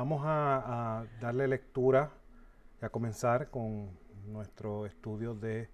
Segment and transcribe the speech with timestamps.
[0.00, 2.12] Vamos a, darle lectura
[2.80, 3.90] y a comenzar con
[4.28, 5.68] nuestro estudio de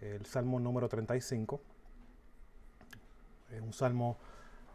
[0.00, 1.60] el Salmo número 35.
[3.50, 4.16] Es un salmo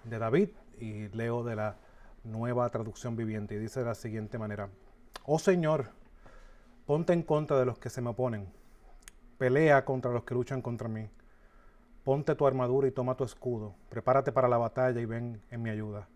[0.04, 0.50] de David
[0.82, 1.78] y leo de la
[2.26, 4.68] nueva traducción viviente y dice de la siguiente manera,
[5.24, 5.92] Oh Señor,
[6.86, 8.52] ponte en contra de los que se me oponen,
[9.38, 11.10] pelea contra los que luchan contra mí,
[12.04, 15.70] ponte tu armadura y toma tu escudo, prepárate para la batalla y ven en mi
[15.70, 16.10] ayuda.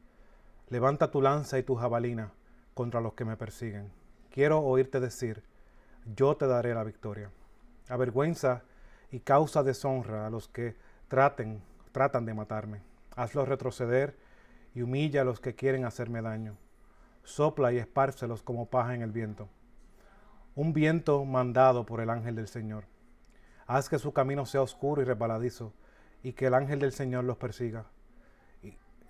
[0.68, 2.34] Levanta tu lanza y tu jabalina
[2.78, 3.92] contra los que me persiguen.
[4.30, 5.44] Quiero oírte decir,
[6.16, 7.32] yo te daré la victoria.
[7.90, 8.62] Avergüenza
[9.10, 10.76] y causa deshonra a los que
[11.08, 12.82] traten, tratan de matarme.
[13.16, 14.16] Hazlos retroceder
[14.76, 16.56] y humilla a los que quieren hacerme daño.
[17.24, 19.50] Sopla y espárcelos como paja en el viento.
[20.54, 22.84] Un viento mandado por el ángel del Señor.
[23.66, 25.74] Haz que su camino sea oscuro y resbaladizo,
[26.22, 27.86] y que el ángel del Señor los persiga.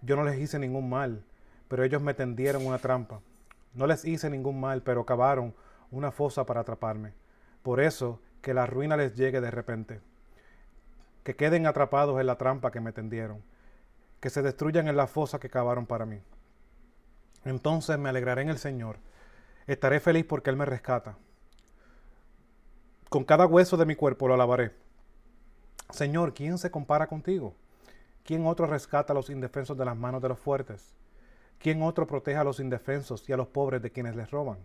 [0.01, 1.25] Yo no les hice ningún mal,
[1.67, 3.19] pero ellos me tendieron una trampa.
[3.77, 5.55] No les hice ningún mal, pero cavaron
[5.89, 7.13] una fosa para atraparme.
[7.63, 10.01] Por eso, que la ruina les llegue de repente.
[11.23, 13.41] Que queden atrapados en la trampa que me tendieron
[14.19, 16.19] que se destruyan en la fosa que cavaron para mí.
[17.45, 18.97] Entonces me alegraré en el Señor.
[19.67, 21.17] Estaré feliz porque Él me rescata.
[23.09, 24.73] Con cada hueso de mi cuerpo lo alabaré.
[25.91, 27.55] Señor, ¿quién se compara contigo?
[28.23, 30.96] ¿Quién otro rescata a los indefensos de las manos de los fuertes?
[31.59, 34.59] ¿Quién otro protege a los indefensos y a los pobres de quienes les roban?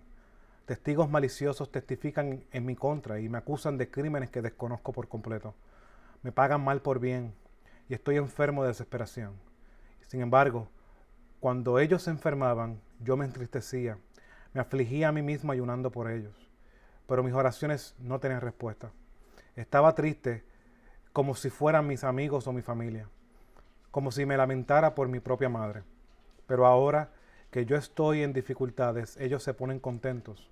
[0.66, 5.54] Testigos maliciosos testifican en mi contra y me acusan de crímenes que desconozco por completo.
[6.22, 7.34] Me pagan mal por bien
[7.88, 9.32] y estoy enfermo de desesperación.
[10.06, 10.68] Sin embargo,
[11.40, 13.98] cuando ellos se enfermaban, yo me entristecía,
[14.52, 16.34] me afligía a mí mismo ayunando por ellos,
[17.08, 18.92] pero mis oraciones no tenían respuesta.
[19.56, 20.44] Estaba triste
[21.12, 23.08] como si fueran mis amigos o mi familia,
[23.90, 25.82] como si me lamentara por mi propia madre.
[26.52, 27.08] Pero ahora
[27.50, 30.50] que yo estoy en dificultades, ellos se ponen contentos,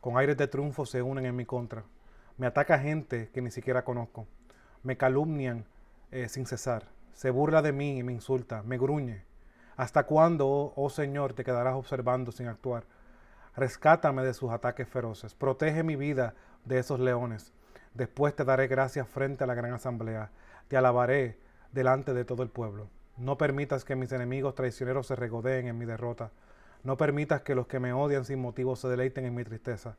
[0.00, 1.84] con aires de triunfo se unen en mi contra.
[2.38, 4.26] Me ataca gente que ni siquiera conozco,
[4.82, 5.66] me calumnian
[6.10, 6.88] eh, sin cesar.
[7.12, 9.26] Se burla de mí y me insulta, me gruñe.
[9.76, 12.84] ¿Hasta cuándo, oh, oh Señor, te quedarás observando sin actuar?
[13.54, 15.34] Rescátame de sus ataques feroces.
[15.34, 17.52] Protege mi vida de esos leones.
[17.92, 20.30] Después te daré gracias frente a la gran asamblea.
[20.68, 21.36] Te alabaré
[21.72, 22.88] delante de todo el pueblo.
[23.16, 26.30] No permitas que mis enemigos traicioneros se regodeen en mi derrota.
[26.82, 29.96] No permitas que los que me odian sin motivo se deleiten en mi tristeza.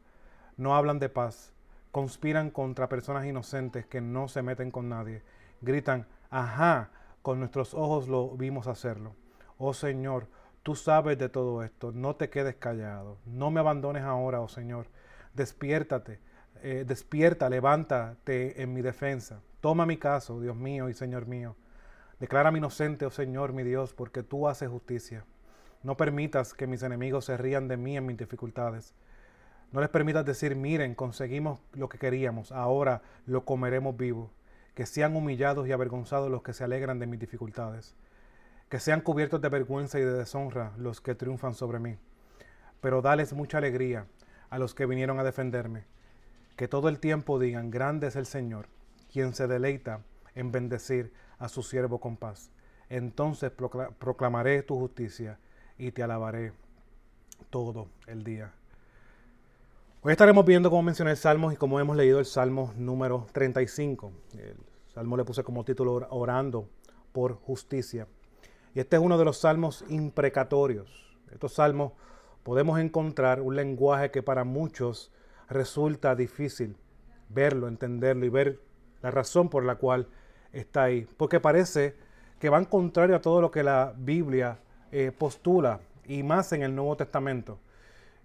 [0.58, 1.54] No hablan de paz.
[1.92, 5.22] Conspiran contra personas inocentes que no se meten con nadie
[5.64, 6.90] gritan, ajá,
[7.22, 9.16] con nuestros ojos lo vimos hacerlo.
[9.58, 10.28] Oh Señor,
[10.62, 14.88] tú sabes de todo esto, no te quedes callado, no me abandones ahora, oh Señor,
[15.34, 16.20] despiértate,
[16.62, 21.56] eh, despierta, levántate en mi defensa, toma mi caso, Dios mío y Señor mío.
[22.24, 25.26] Declárame inocente, oh Señor, mi Dios, porque tú haces justicia.
[25.84, 28.94] No permitas que mis enemigos se rían de mí en mis dificultades.
[29.74, 34.32] No les permitas decir, miren, conseguimos lo que queríamos, ahora lo comeremos vivo
[34.74, 37.94] que sean humillados y avergonzados los que se alegran de mis dificultades,
[38.70, 41.98] que sean cubiertos de vergüenza y de deshonra los que triunfan sobre mí.
[42.80, 44.08] Pero dales mucha alegría
[44.50, 45.88] a los que vinieron a defenderme,
[46.56, 48.70] que todo el tiempo digan, grande es el Señor,
[49.12, 50.00] quien se deleita
[50.36, 52.52] en bendecir a su siervo con paz.
[52.90, 55.40] Entonces proclamaré tu justicia
[55.78, 56.54] y te alabaré
[57.50, 58.54] todo el día.
[60.02, 64.12] Hoy estaremos viendo, como mencioné, Salmos y como hemos leído el Salmo número 35.
[64.34, 64.58] El
[64.94, 66.68] Salmo le puse como título Orando
[67.14, 68.08] por Justicia.
[68.76, 71.16] Y este es uno de los salmos imprecatorios.
[71.32, 71.94] Estos salmos
[72.44, 75.12] podemos encontrar un lenguaje que para muchos
[75.50, 76.76] resulta difícil
[77.30, 78.60] verlo, entenderlo y ver
[79.02, 80.08] la razón por la cual
[80.54, 81.08] está ahí.
[81.18, 81.96] Porque parece
[82.40, 84.60] que van contrario a todo lo que la Biblia
[84.92, 87.58] eh, postula y más en el Nuevo Testamento.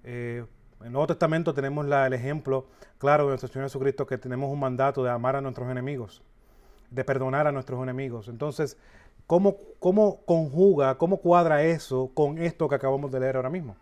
[0.04, 0.44] Eh,
[0.80, 2.66] en el Nuevo Testamento tenemos el ejemplo
[2.98, 6.22] claro de nuestro Señor Jesucristo que tenemos un mandato de amar a nuestros enemigos,
[6.90, 8.28] de perdonar a nuestros enemigos.
[8.28, 8.76] Entonces,
[9.26, 13.76] ¿cómo, cómo conjuga, cómo cuadra eso con esto que acabamos de leer ahora mismo?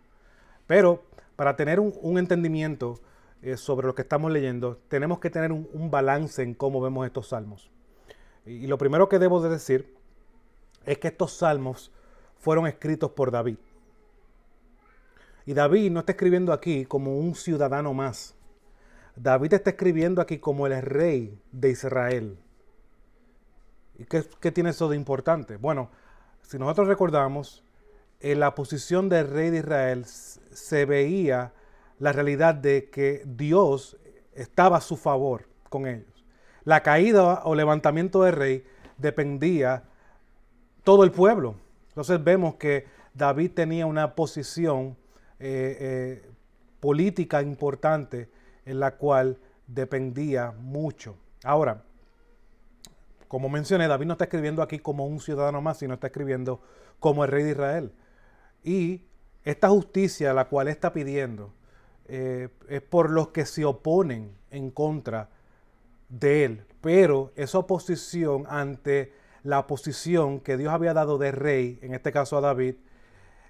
[0.67, 1.03] Pero
[1.37, 2.99] para tener un, entendimiento
[3.43, 7.29] eh, sobre lo que estamos leyendo, tenemos que tener un, balance en cómo vemos estos
[7.29, 7.71] salmos.
[8.47, 9.95] Y lo primero que debo de decir
[10.85, 11.93] es que estos salmos
[12.39, 13.59] fueron escritos por David.
[15.45, 18.35] Y David no está escribiendo aquí como un ciudadano más.
[19.15, 22.39] David está escribiendo aquí como el rey de Israel.
[23.99, 25.57] ¿Y qué, tiene eso de importante?
[25.57, 25.91] Bueno,
[26.43, 27.65] si nosotros recordamos,
[28.21, 31.53] en la posición del rey de Israel se veía
[31.99, 33.97] la realidad de que Dios
[34.35, 36.16] estaba a su favor con ellos.
[36.67, 38.65] La caída o levantamiento del rey
[38.99, 39.85] dependía
[40.83, 41.55] todo el pueblo.
[41.91, 44.97] Entonces vemos que David tenía una posición
[45.39, 46.31] eh, eh,
[46.81, 48.29] política importante
[48.65, 51.17] en la cual dependía mucho.
[51.45, 51.85] Ahora,
[53.29, 56.61] como mencioné, David no está escribiendo aquí como un ciudadano más, sino está escribiendo
[56.99, 57.93] como el rey de Israel.
[58.65, 59.05] Y
[59.45, 61.53] esta justicia, la cual está pidiendo,
[62.07, 65.31] eh, es por los que se oponen en contra
[66.09, 66.65] de él.
[66.81, 69.13] Pero esa oposición ante
[69.43, 72.75] la posición que Dios había dado de rey, en este caso a David,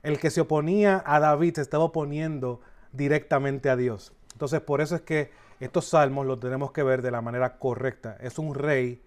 [0.03, 2.61] el que se oponía a David se estaba oponiendo
[2.93, 4.13] directamente a Dios.
[4.33, 8.17] Entonces, por eso es que estos salmos los tenemos que ver de la manera correcta.
[8.21, 9.03] Es un rey,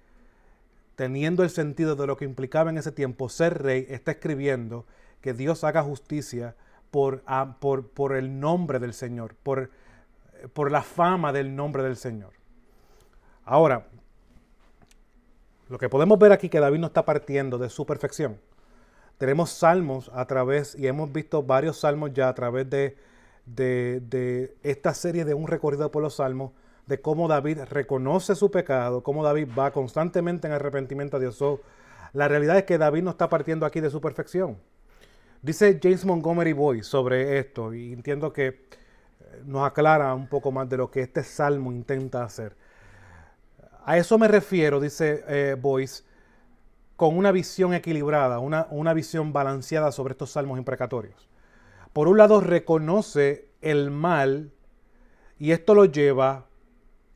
[0.96, 4.86] teniendo el sentido de lo que implicaba en ese tiempo ser rey, está escribiendo
[5.22, 6.56] que Dios haga justicia
[6.90, 7.24] por,
[7.60, 9.70] por el nombre del Señor, por
[10.72, 12.39] la fama del nombre del Señor.
[13.52, 13.88] Ahora,
[15.70, 18.40] lo que podemos ver aquí que David no está partiendo de su perfección.
[19.18, 22.96] Tenemos salmos a través, y hemos visto varios salmos ya a través de,
[23.48, 26.52] de, esta serie de un recorrido por los salmos,
[26.86, 31.44] de cómo David reconoce su pecado, cómo David va constantemente en arrepentimiento a Dios.
[32.14, 34.60] la realidad es que David no está partiendo aquí de su perfección.
[35.42, 38.62] Dice James Montgomery Boy sobre esto, y entiendo que eh,
[39.44, 42.56] nos aclara un poco más de lo que este salmo intenta hacer.
[43.90, 46.04] A eso me refiero, dice eh, Boyce,
[46.96, 51.28] con una visión equilibrada, una, una visión balanceada sobre estos salmos imprecatorios.
[51.92, 54.52] Por un lado, reconoce el mal
[55.40, 56.46] y esto lo lleva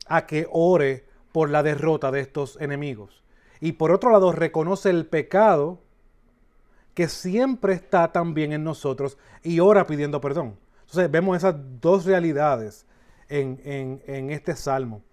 [0.08, 3.22] a que ore por la derrota de estos enemigos.
[3.60, 5.78] Y por otro lado, reconoce el pecado
[6.94, 10.58] que siempre está también en nosotros y ora pidiendo perdón.
[10.80, 12.84] Entonces vemos esas dos realidades
[13.28, 15.04] en, en este salmo.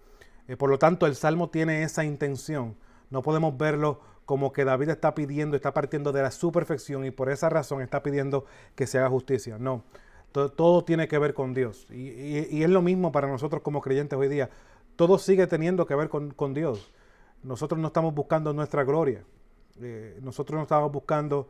[0.52, 2.76] Eh, por lo tanto, el Salmo tiene esa intención.
[3.08, 7.10] No podemos verlo como que David está pidiendo, está partiendo de la su perfección y
[7.10, 8.44] por esa razón está pidiendo
[8.74, 9.56] que se haga justicia.
[9.58, 9.82] No,
[10.30, 11.86] todo, tiene que ver con Dios.
[11.90, 14.50] Y, es lo mismo para nosotros como creyentes hoy día.
[14.96, 16.92] Todo sigue teniendo que ver con, Dios.
[17.42, 19.24] Nosotros no estamos buscando nuestra gloria.
[19.80, 21.48] Eh, nosotros no estamos buscando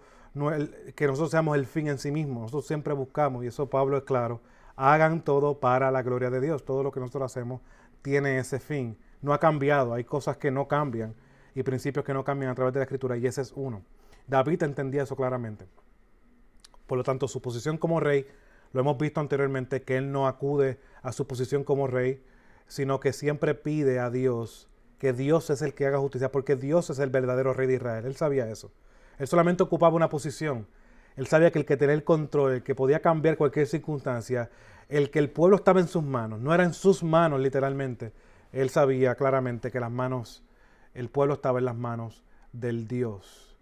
[0.95, 2.43] que nosotros seamos el fin en sí mismo.
[2.43, 4.41] Nosotros siempre buscamos, y eso Pablo es claro,
[4.77, 6.65] hagan todo para la gloria de Dios.
[6.65, 7.63] Todo lo que nosotros hacemos
[8.03, 8.99] tiene ese fin.
[9.21, 11.15] No ha cambiado, hay cosas que no cambian
[11.55, 13.83] y principios que no cambian a través de la escritura y ese es uno.
[14.27, 15.67] David entendía eso claramente.
[16.87, 18.27] Por lo tanto, su posición como rey,
[18.73, 22.23] lo hemos visto anteriormente, que él no acude a su posición como rey,
[22.67, 24.69] sino que siempre pide a Dios
[25.03, 28.05] que Dios es el que haga justicia, porque Dios es el verdadero rey de Israel.
[28.05, 28.71] Él sabía eso.
[29.19, 30.69] Él solamente ocupaba una posición.
[31.17, 34.49] Él sabía que el que tenía el control, el que podía cambiar cualquier circunstancia,
[34.93, 38.13] el que el pueblo estaba en sus manos, no era en sus manos literalmente.
[38.53, 40.45] Él sabía claramente que las manos,
[40.93, 42.23] el pueblo estaba en las manos
[42.53, 43.57] del Dios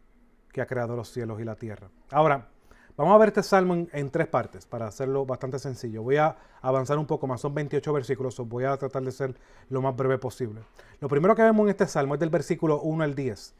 [0.52, 1.88] que ha creado los cielos y la tierra.
[2.10, 2.48] Ahora,
[2.96, 6.02] vamos a ver este salmo en, tres partes para hacerlo bastante sencillo.
[6.02, 9.36] Voy a avanzar un poco más, son 28 versículos, voy a tratar de ser
[9.68, 10.62] lo más breve posible.
[10.98, 13.54] Lo primero que vemos en este salmo es del versículo 1 al 10.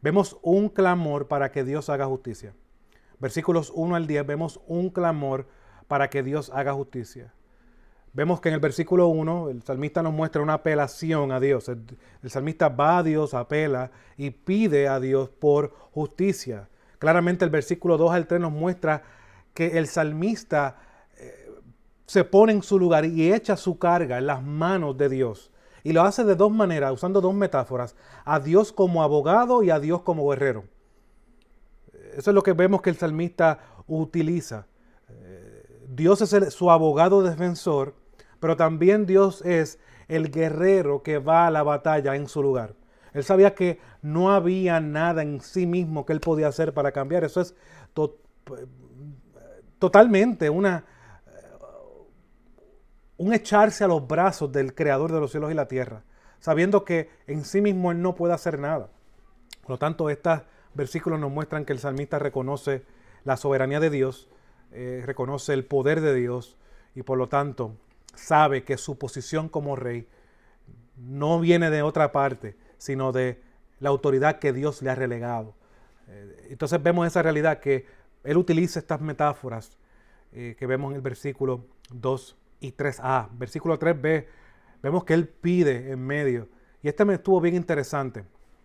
[0.00, 2.54] Vemos un clamor para que Dios haga justicia.
[3.18, 5.48] Versículos 1 al 10 vemos un clamor
[5.88, 7.32] para que Dios haga justicia.
[8.16, 11.68] Vemos que en el versículo 1 el salmista nos muestra una apelación a Dios.
[11.68, 11.84] El,
[12.30, 16.70] salmista va a Dios, apela y pide a Dios por justicia.
[16.98, 19.02] Claramente el versículo 2 al 3 nos muestra
[19.52, 20.78] que el salmista
[21.18, 21.50] eh,
[22.06, 25.50] se pone en su lugar y echa su carga en las manos de Dios.
[25.84, 29.78] Y lo hace de dos maneras, usando dos metáforas, a Dios como abogado y a
[29.78, 30.64] Dios como guerrero.
[32.16, 34.66] Eso es lo que vemos que el salmista utiliza.
[35.88, 37.94] Dios es su abogado defensor,
[38.40, 39.78] pero también Dios es
[40.08, 42.74] el guerrero que va a la batalla en su lugar.
[43.12, 47.24] Él sabía que no había nada en sí mismo que él podía hacer para cambiar.
[47.24, 47.54] Eso es
[49.78, 50.84] totalmente una,
[53.16, 56.04] un echarse a los brazos del creador de los cielos y la tierra,
[56.40, 58.90] sabiendo que en sí mismo él no puede hacer nada.
[59.62, 60.42] Por lo tanto, estos
[60.74, 62.84] versículos nos muestran que el salmista reconoce
[63.24, 64.28] la soberanía de Dios
[64.72, 66.56] eh, reconoce el poder de Dios
[66.94, 67.76] y por lo tanto
[68.14, 70.06] sabe que su posición como rey
[70.96, 73.40] no viene de otra parte, sino de
[73.80, 75.54] la autoridad que Dios le ha relegado.
[76.08, 77.86] Eh, entonces vemos esa realidad que
[78.24, 79.76] él utiliza estas metáforas
[80.32, 83.28] eh, que vemos en el versículo 2 y 3a.
[83.32, 84.26] Versículo 3b,
[84.82, 86.48] vemos que él pide en medio.
[86.82, 88.24] Y este me estuvo bien interesante.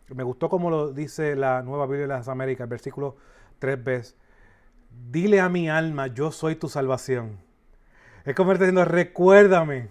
[0.09, 3.15] Me gustó como lo dice la Nueva Biblia de las Américas, versículo
[3.59, 4.13] 3b.
[4.91, 7.39] Dile a mi alma, yo soy tu salvación.
[8.25, 9.89] Es como diciendo, recuérdame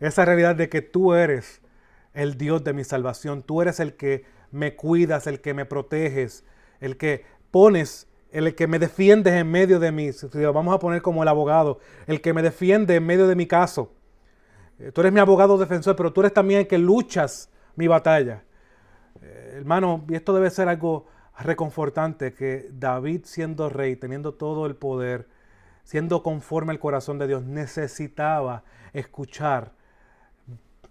[0.00, 1.60] esa realidad de que tú eres
[2.14, 3.42] el Dios de mi salvación.
[3.42, 6.44] Tú eres el que me cuidas, el que me proteges,
[6.80, 10.10] el que pones el que me defiende en medio de mí,
[10.52, 13.92] vamos a poner como el abogado, el que me defiende en medio de mi caso.
[14.78, 18.44] Eh, tú eres mi abogado defensor, pero tú eres también el que luchas mi batalla.
[19.20, 21.06] Eh, hermano, y esto debe ser algo
[21.42, 25.28] reconfortante, que David siendo rey, teniendo todo el poder,
[25.84, 29.72] siendo conforme al corazón de Dios, necesitaba escuchar,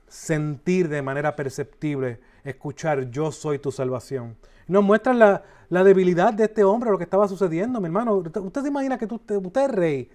[0.08, 4.36] sentir de manera perceptible, escuchar yo soy tu salvación.
[4.68, 5.44] Nos muestra la,
[5.84, 8.16] debilidad de este hombre, lo que estaba sucediendo, mi hermano.
[8.16, 10.10] Usted, se imagina que usted, es rey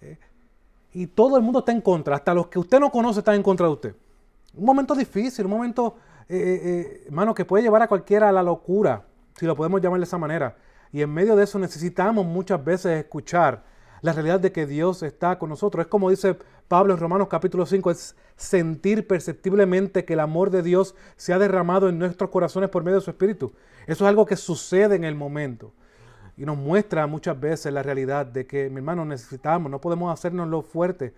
[0.00, 0.18] eh,
[0.92, 3.42] y todo el mundo está en contra, hasta los que usted no conoce están en
[3.42, 3.96] contra de usted.
[4.56, 5.96] Un momento difícil, un momento,
[6.28, 9.04] eh, eh, hermano, que puede llevar a cualquiera a la locura,
[9.36, 10.56] si lo podemos llamar de esa manera.
[10.92, 13.64] Y en medio de eso necesitamos muchas veces escuchar
[14.00, 15.86] la realidad de que Dios está con nosotros.
[15.86, 16.36] Es como dice
[16.68, 21.38] Pablo en Romanos capítulo 5, es sentir perceptiblemente que el amor de Dios se ha
[21.38, 23.52] derramado en nuestros corazones por medio de su Espíritu.
[23.86, 25.72] Eso es algo que sucede en el momento.
[26.36, 30.48] Y nos muestra muchas veces la realidad de que, mi hermano, necesitamos, no podemos hacernos
[30.48, 31.14] lo fuerte.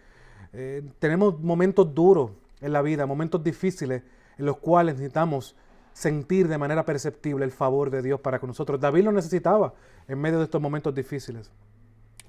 [0.52, 2.30] Eh, tenemos momentos duros
[2.60, 4.02] en la vida, momentos difíciles
[4.38, 5.56] en los cuales necesitamos
[5.96, 8.78] sentir de manera perceptible el favor de Dios para con nosotros.
[8.78, 9.72] David lo necesitaba
[10.06, 11.50] en medio de estos momentos difíciles.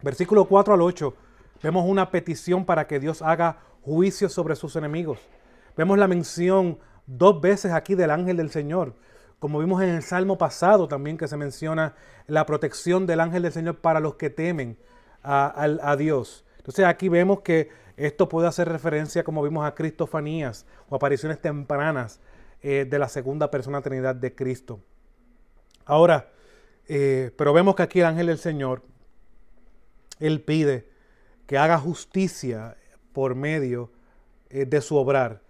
[0.02, 1.14] Versículo 4 al 8,
[1.62, 5.20] vemos una petición para que Dios haga juicio sobre sus enemigos.
[5.76, 8.94] Vemos la mención dos veces aquí del ángel del Señor.
[9.38, 11.94] Como vimos en el Salmo pasado también que se menciona
[12.26, 14.78] la protección del ángel del Señor para los que temen
[15.24, 16.46] a, Dios.
[16.60, 22.22] Entonces aquí vemos que esto puede hacer referencia, como vimos, a cristofanías o apariciones tempranas
[22.62, 24.80] eh, de la segunda persona Trinidad de Cristo.
[25.86, 26.32] Ahora,
[26.88, 28.82] eh, pero vemos que aquí el ángel del Señor
[30.20, 30.90] él pide
[31.46, 32.76] que haga justicia
[33.14, 33.92] por medio
[34.50, 35.42] eh, de su obrar,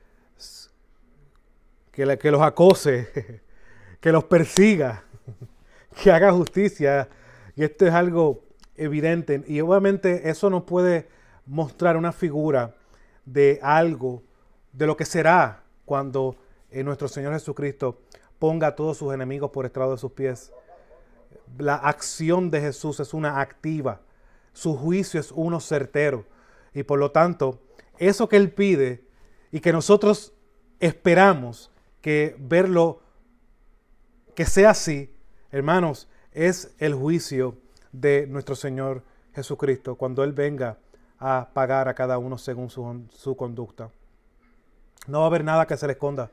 [1.91, 3.41] que, que los acose,
[3.99, 5.03] que los persiga,
[6.03, 7.09] que haga justicia.
[7.55, 8.43] Y esto es algo
[8.75, 9.43] evidente.
[9.47, 11.07] Y obviamente eso nos puede
[11.45, 12.75] mostrar una figura
[13.25, 14.23] de algo,
[14.71, 16.35] de lo que será cuando
[16.71, 17.99] eh, nuestro Señor Jesucristo
[18.39, 20.51] ponga a todos sus enemigos por estrado de sus pies.
[21.57, 24.01] La acción de Jesús es una activa
[24.57, 26.25] su juicio es uno certero.
[26.73, 27.59] Y por lo tanto,
[27.99, 29.03] eso que Él pide
[29.51, 30.33] y que nosotros
[30.79, 31.69] esperamos
[32.01, 33.01] que verlo,
[34.33, 35.13] que sea así,
[35.51, 37.55] hermanos, es el juicio
[37.91, 39.03] de nuestro Señor
[39.35, 40.79] Jesucristo cuando Él venga
[41.19, 43.91] a pagar a cada uno según su, su conducta.
[45.05, 46.31] No va a haber nada que se le esconda.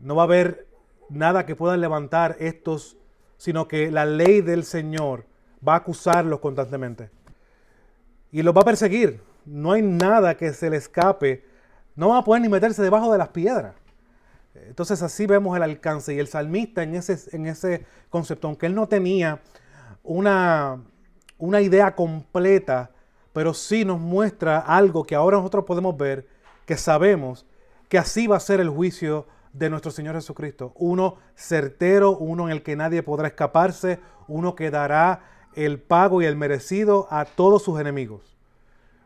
[0.00, 0.66] No va a haber
[1.08, 2.96] nada que pueda levantar estos,
[3.36, 5.26] sino que la ley del Señor
[5.66, 7.10] va a acusarlos constantemente.
[8.30, 9.20] Y los va a perseguir.
[9.44, 11.44] No hay nada que se le escape.
[11.96, 13.74] No va a poder ni meterse debajo de las piedras.
[14.54, 16.14] Entonces así vemos el alcance.
[16.14, 19.40] Y el salmista en ese, en ese concepto, aunque él no tenía
[20.02, 20.82] una,
[21.38, 22.90] una idea completa,
[23.32, 26.26] pero sí nos muestra algo que ahora nosotros podemos ver,
[26.66, 27.46] que sabemos
[27.88, 29.26] que así va a ser el juicio
[29.58, 30.72] de nuestro Señor Jesucristo.
[30.76, 33.98] Uno certero, uno en el que nadie podrá escaparse,
[34.28, 35.22] uno que dará
[35.54, 38.36] el pago y el merecido a todos sus enemigos.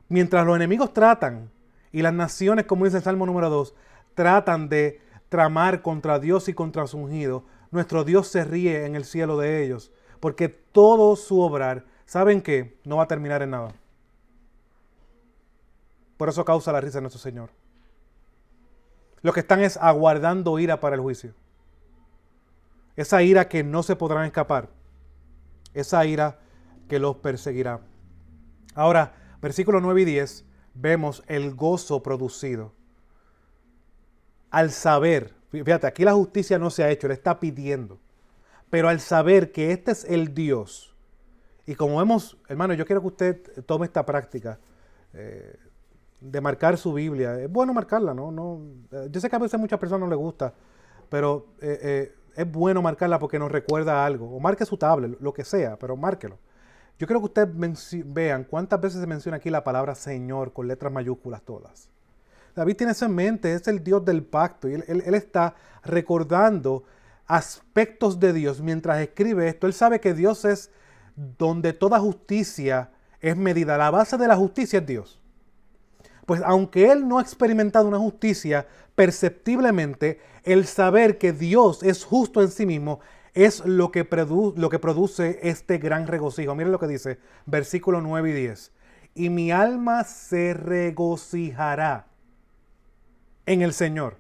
[0.09, 1.51] Mientras los enemigos tratan,
[1.93, 3.75] y las naciones, como dice el Salmo número 2,
[4.15, 9.05] tratan de tramar contra Dios y contra su ungido, nuestro Dios se ríe en el
[9.05, 13.73] cielo de ellos, porque todo su obrar, ¿saben que No va a terminar en nada.
[16.17, 17.51] Por eso causa la risa de nuestro Señor.
[19.23, 21.35] Lo que están es aguardando ira para el juicio.
[22.97, 24.69] Esa ira que no se podrán escapar.
[25.75, 26.39] Esa ira
[26.89, 27.81] que los perseguirá.
[28.75, 32.73] Ahora, versículos 9 y 10, vemos el gozo producido.
[34.51, 37.99] Al saber, fíjate, aquí la justicia no se ha hecho, le está pidiendo.
[38.69, 40.95] Pero al saber que este es el Dios,
[41.67, 44.59] y como vemos, hermano, yo quiero que usted tome esta práctica
[45.13, 45.57] eh,
[46.23, 47.39] de marcar su Biblia.
[47.41, 48.31] Es bueno marcarla, ¿no?
[48.31, 48.61] no
[49.11, 50.55] yo sé que a veces a muchas personas no les gusta,
[51.09, 54.35] pero eh, eh, es bueno marcarla porque nos recuerda algo.
[54.35, 56.39] O marque su tablet, lo que sea, pero márquelo.
[56.99, 57.49] Yo quiero que ustedes
[58.07, 61.89] vean cuántas veces se menciona aquí la palabra Señor con letras mayúsculas todas.
[62.55, 66.85] David tiene eso en mente, es el Dios del pacto y él, él está recordando
[67.27, 69.67] aspectos de Dios mientras escribe esto.
[69.67, 70.71] Él sabe que Dios es
[71.17, 73.79] donde toda justicia es medida.
[73.79, 75.22] La base de la justicia es Dios.
[76.33, 82.41] Pues aunque él no ha experimentado una justicia perceptiblemente, el saber que Dios es justo
[82.41, 83.01] en sí mismo
[83.35, 86.55] es lo que, produce este gran regocijo.
[86.55, 88.73] Miren lo que dice versículo 9 y 10.
[89.15, 92.07] Y mi alma se regocijará
[93.45, 94.17] en el Señor.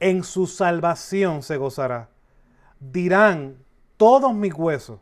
[0.00, 2.10] En su salvación se gozará.
[2.80, 3.58] dirán
[3.96, 4.98] todos mis huesos.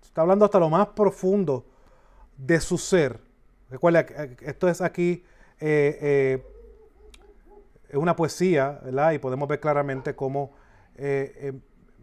[0.00, 1.66] Está hablando hasta lo más profundo
[2.46, 3.20] de su ser.
[3.70, 4.00] Recuerda,
[4.40, 5.24] esto es aquí
[5.60, 6.42] eh,
[7.90, 9.12] eh, una poesía, ¿verdad?
[9.12, 10.52] Y podemos ver claramente cómo
[10.96, 11.52] eh,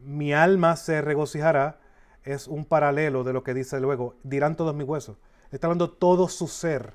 [0.03, 1.79] mi alma se regocijará.
[2.23, 4.15] Es un paralelo de lo que dice luego.
[4.23, 5.17] Dirán todos mis huesos.
[5.51, 6.93] Está hablando todo su ser.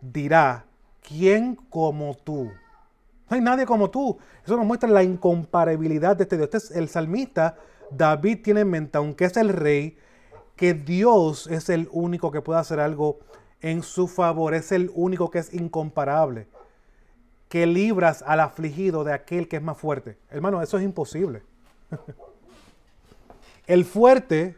[0.00, 0.64] Dirá,
[1.06, 2.50] ¿quién como tú?
[3.28, 4.18] No hay nadie como tú.
[4.44, 6.46] Eso nos muestra la incomparabilidad de este Dios.
[6.52, 7.56] Este es el salmista.
[7.90, 9.98] David tiene en mente, aunque es el rey,
[10.60, 13.20] que Dios es el único que puede hacer algo
[13.62, 14.52] en su favor.
[14.52, 16.48] Es el único que es incomparable.
[17.48, 20.18] Que libras al afligido de aquel que es más fuerte.
[20.28, 21.42] Hermano, eso es imposible.
[23.66, 24.54] el fuerte,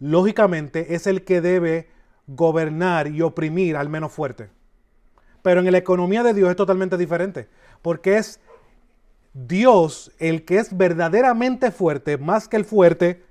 [0.00, 1.88] lógicamente, es el que debe
[2.26, 4.50] gobernar y oprimir al menos fuerte.
[5.42, 7.48] Pero en la economía de Dios es totalmente diferente.
[7.82, 8.40] Porque es
[9.32, 13.30] Dios el que es verdaderamente fuerte, más que el fuerte,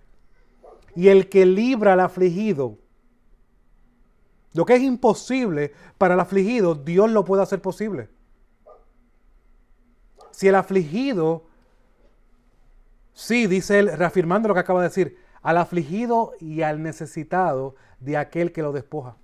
[0.96, 2.78] y el que libra al afligido
[4.54, 8.10] lo que es imposible para el afligido, Dios lo puede hacer posible.
[10.32, 11.46] Si el afligido,
[13.14, 18.18] sí, dice él, reafirmando lo que acaba de decir, al afligido y al necesitado de
[18.18, 19.16] aquel que lo despoja.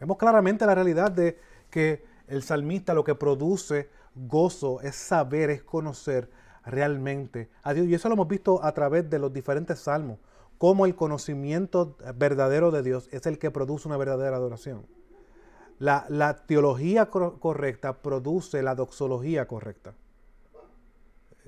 [0.00, 1.38] Vemos claramente la realidad de
[1.70, 6.30] que el salmista lo que produce gozo es saber, es conocer
[6.64, 7.86] realmente a Dios.
[7.86, 10.18] Y eso lo hemos visto a través de los diferentes salmos
[10.62, 14.86] cómo el conocimiento verdadero de Dios es el que produce una verdadera adoración.
[15.80, 19.94] La, teología correcta produce la doxología correcta.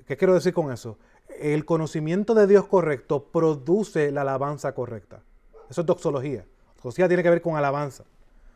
[0.05, 0.97] ¿Qué quiero decir con eso?
[1.39, 5.21] El conocimiento de Dios correcto produce la alabanza correcta.
[5.69, 6.45] Eso es doxología.
[6.75, 8.03] Doxología tiene que ver con alabanza.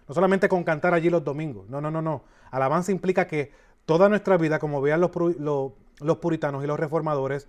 [0.09, 1.69] No solamente con cantar allí los domingos.
[1.69, 2.23] No, no, no, no.
[2.51, 3.53] Alabanza implica que
[3.85, 5.71] toda nuestra vida, como vean los, los
[6.17, 7.47] puritanos y los reformadores,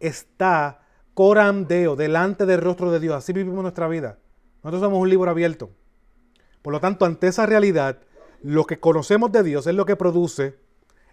[0.00, 0.80] está
[1.14, 3.14] coram deo, delante del rostro de Dios.
[3.14, 4.18] Así vivimos nuestra vida.
[4.62, 5.70] Nosotros somos un libro abierto.
[6.62, 7.98] Por lo tanto, ante esa realidad,
[8.42, 10.56] lo que conocemos de Dios es lo que produce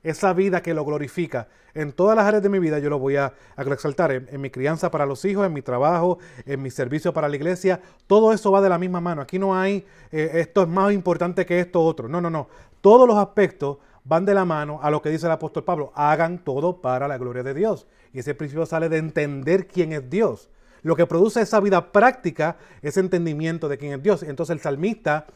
[0.03, 1.47] esa vida que lo glorifica.
[1.73, 4.11] En todas las áreas de mi vida yo lo voy a, exaltar.
[4.11, 7.81] En, mi crianza para los hijos, en mi trabajo, en mi servicio para la iglesia.
[8.07, 9.21] Todo eso va de la misma mano.
[9.21, 12.07] Aquí no hay eh, esto es más importante que esto otro.
[12.07, 12.47] No, no, no.
[12.81, 15.91] Todos los aspectos van de la mano a lo que dice el apóstol Pablo.
[15.95, 17.87] Hagan todo para la gloria de Dios.
[18.13, 20.49] Y ese principio sale de entender quién es Dios.
[20.83, 24.23] Lo que produce esa vida práctica es entendimiento de quién es Dios.
[24.23, 25.27] Entonces el salmista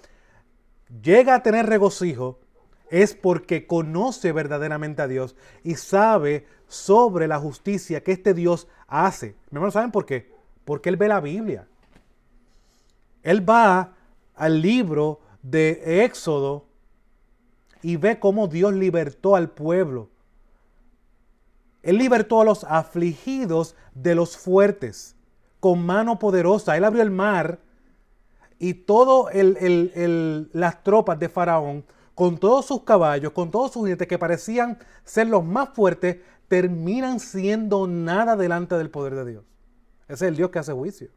[1.01, 2.39] llega a tener regocijo
[2.89, 9.35] es porque conoce verdaderamente a Dios y sabe sobre la justicia que este Dios hace.
[9.49, 10.31] ¿Me ¿saben por qué?
[10.63, 11.67] Porque él ve la Biblia.
[13.23, 13.95] Él va
[14.35, 16.67] al libro de Éxodo
[17.85, 20.09] y ve cómo Dios libertó al pueblo
[21.85, 25.15] él libertó a los afligidos de los fuertes
[25.59, 26.75] con mano poderosa.
[26.75, 27.59] Él abrió el mar
[28.57, 29.35] y todas
[30.51, 35.27] las tropas de Faraón, con todos sus caballos, con todos sus jinetes que parecían ser
[35.27, 36.17] los más fuertes,
[36.47, 39.43] terminan siendo nada delante del poder de Dios.
[40.07, 41.09] Ese es el Dios que hace juicio.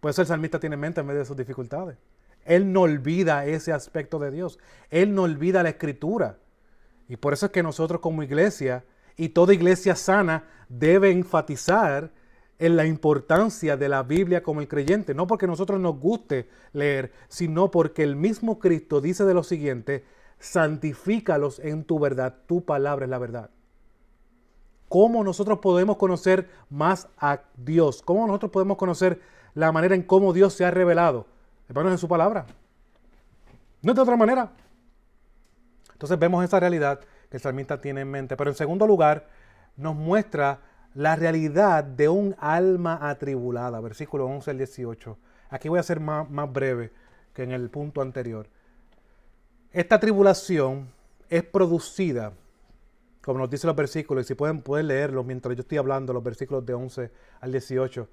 [0.00, 1.98] Por eso el salmista tiene en mente en medio de sus dificultades.
[2.44, 4.58] Él no olvida ese aspecto de Dios.
[4.90, 6.38] Él no olvida la escritura.
[7.08, 8.84] Y por eso es que nosotros como iglesia
[9.16, 12.10] y toda iglesia sana debe enfatizar
[12.60, 17.10] en la importancia de la Biblia como el creyente, no porque nosotros nos guste leer,
[17.28, 20.04] sino porque el mismo Cristo dice de lo siguiente,
[20.38, 23.50] santifícalos en tu verdad, tu palabra es la verdad.
[24.88, 28.02] ¿Cómo nosotros podemos conocer más a Dios?
[28.02, 29.20] ¿Cómo nosotros podemos conocer
[29.54, 31.26] la manera en cómo Dios se ha revelado?
[31.70, 32.46] Hermanos, en su palabra.
[33.80, 34.50] No es de otra manera.
[35.92, 36.98] Entonces vemos esa realidad
[37.30, 38.36] que el salmista tiene en mente.
[38.36, 39.28] Pero en segundo lugar,
[39.76, 40.58] nos muestra
[40.94, 45.16] la realidad de un alma atribulada, versículo 11 al 18.
[45.50, 46.90] Aquí voy a ser más, más breve
[47.32, 48.48] que en el punto anterior.
[49.70, 50.88] Esta tribulación
[51.28, 52.32] es producida,
[53.22, 56.24] como nos dice los versículos, y si pueden, pueden leerlos mientras yo estoy hablando, los
[56.24, 58.08] versículos de 11 al 18.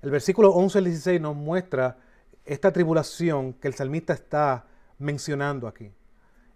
[0.00, 1.98] El versículo 11 al 16 nos muestra
[2.44, 4.66] esta tribulación que el salmista está
[4.98, 5.92] mencionando aquí.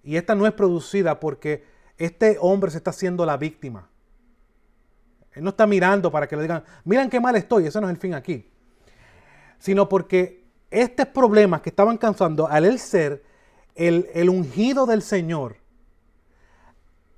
[0.03, 1.65] Y esta no es producida porque
[1.99, 3.89] este hombre se está haciendo la víctima.
[5.33, 7.95] Él no está mirando para que le digan, miren qué mal estoy, ese no es
[7.95, 8.49] el fin aquí.
[9.59, 13.25] Sino porque estos problemas que estaban causando al él ser
[13.75, 15.57] el, el ungido del Señor,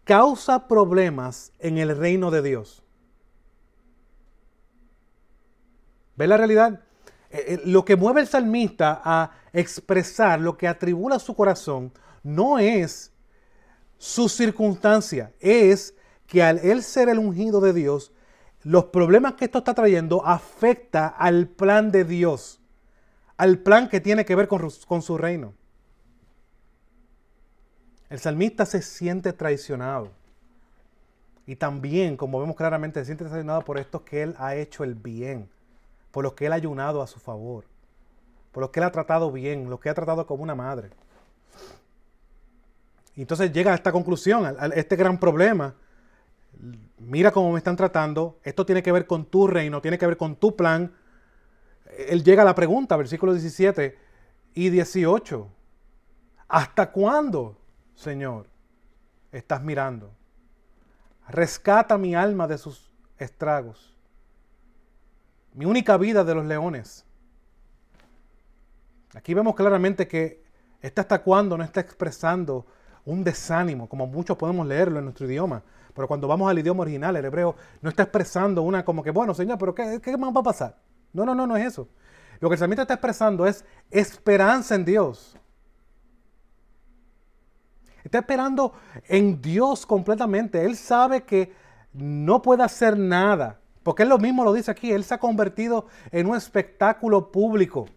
[0.04, 2.83] causa problemas en el reino de Dios.
[6.16, 6.81] ¿Ve la realidad?
[7.31, 12.59] Eh, eh, lo que mueve el salmista a expresar lo que atribula su corazón no
[12.59, 13.12] es
[13.99, 15.95] su circunstancia es
[16.27, 18.12] que al él ser el ungido de Dios,
[18.62, 22.61] los problemas que esto está trayendo afecta al plan de Dios,
[23.37, 25.55] al plan que tiene que ver con, con su reino.
[28.09, 30.11] El salmista se siente traicionado.
[31.47, 34.95] Y también, como vemos claramente, se siente traicionado por estos que él ha hecho el
[34.95, 35.49] bien,
[36.11, 37.64] por los que él ha ayunado a su favor,
[38.53, 40.90] por los que él ha tratado bien, los que ha tratado como una madre.
[43.16, 45.75] Entonces llega a esta conclusión, a este gran problema.
[46.99, 50.16] Mira cómo me están tratando, esto tiene que ver con tu reino, tiene que ver
[50.16, 50.92] con tu plan.
[51.97, 53.99] Él llega a la pregunta, versículos 17
[54.55, 55.49] y 18.
[56.49, 57.57] ¿Hasta cuándo?
[57.94, 58.47] Señor,
[59.33, 60.11] estás mirando.
[61.29, 63.98] Rescata mi alma de sus estragos.
[65.59, 67.05] Mi única vida de los leones.
[69.12, 70.40] Aquí vemos claramente que
[70.81, 72.64] está hasta cuando no está expresando
[73.05, 75.64] un desánimo, como muchos podemos leerlo en nuestro idioma.
[75.97, 79.35] Pero cuando vamos al idioma original, el hebreo, no está expresando una como que, bueno,
[79.35, 80.77] Señor, pero ¿qué, qué más va a pasar?
[81.12, 81.88] No, no, no, no es eso.
[82.38, 85.37] Lo que el salmista está expresando es esperanza en Dios.
[88.05, 88.75] Está esperando
[89.09, 90.64] en Dios completamente.
[90.64, 91.53] Él sabe que
[91.92, 93.59] no puede hacer nada.
[93.88, 94.92] Porque él lo mismo lo dice aquí.
[94.92, 97.88] Él se ha convertido en un espectáculo público.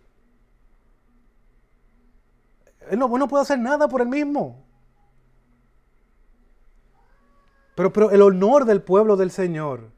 [2.89, 4.63] Él no, no puede hacer nada por él mismo.
[7.75, 9.91] Pero, pero el honor del pueblo del Señor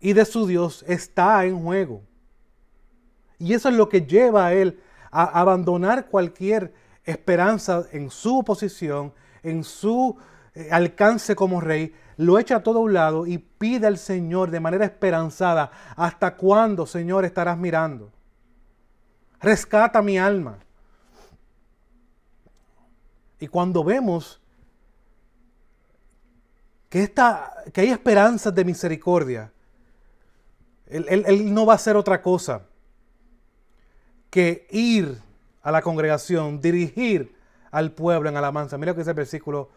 [0.00, 2.00] y de su Dios está en juego.
[3.38, 6.72] Y eso es lo que lleva a él a abandonar cualquier
[7.04, 10.16] esperanza en su posición, en su
[10.70, 14.84] alcance como rey, lo echa a todo un lado y pide al Señor de manera
[14.84, 18.12] esperanzada, ¿hasta cuándo, Señor, estarás mirando?
[19.40, 20.58] Rescata mi alma.
[23.40, 24.40] Y cuando vemos
[26.88, 29.52] que, esta, que hay esperanzas de misericordia,
[30.86, 32.62] él, él no va a hacer otra cosa
[34.30, 35.20] que ir
[35.62, 37.34] a la congregación, dirigir
[37.70, 38.78] al pueblo en alabanza.
[38.78, 39.70] Mira lo que dice el versículo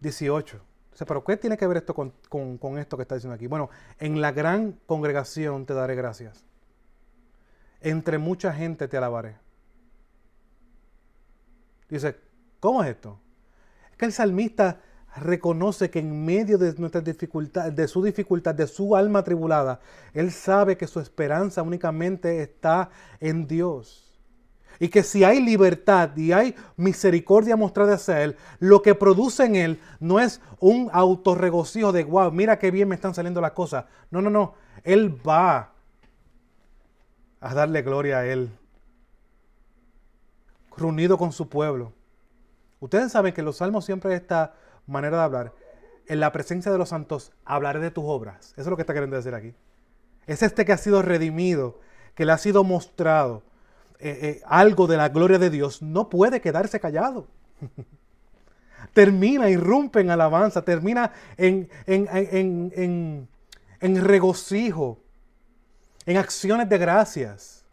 [0.00, 0.60] 18.
[1.06, 3.46] pero ¿qué tiene que ver esto con, con esto que está diciendo aquí?
[3.46, 6.44] Bueno, en la gran congregación te daré gracias.
[7.80, 9.36] Entre mucha gente te alabaré.
[11.88, 12.16] Dice,
[12.60, 13.18] ¿cómo es esto?
[13.90, 14.80] Es que el salmista
[15.16, 19.80] reconoce que en medio de nuestras dificultades, de su dificultad, de su alma tribulada,
[20.14, 24.09] él sabe que su esperanza únicamente está en Dios.
[24.82, 29.54] Y que si hay libertad y hay misericordia mostrada hacia Él, lo que produce en
[29.54, 33.84] Él no es un autorregocijo de, wow, mira qué bien me están saliendo las cosas.
[34.10, 34.54] No, no, no.
[34.82, 35.74] Él va
[37.40, 38.50] a darle gloria a Él.
[40.78, 41.92] Reunido con su pueblo.
[42.80, 44.54] Ustedes saben que los salmos siempre esta
[44.86, 45.52] manera de hablar.
[46.06, 48.52] En la presencia de los santos hablaré de tus obras.
[48.52, 49.54] Eso es lo que está queriendo decir aquí.
[50.26, 51.80] Es este que ha sido redimido,
[52.14, 53.42] que le ha sido mostrado
[54.00, 57.26] eh, eh, algo de la gloria de Dios, no puede quedarse callado.
[58.92, 63.28] termina, irrumpe en alabanza, termina en, en,
[63.80, 64.98] en, regocijo,
[66.06, 67.64] en acciones de gracias.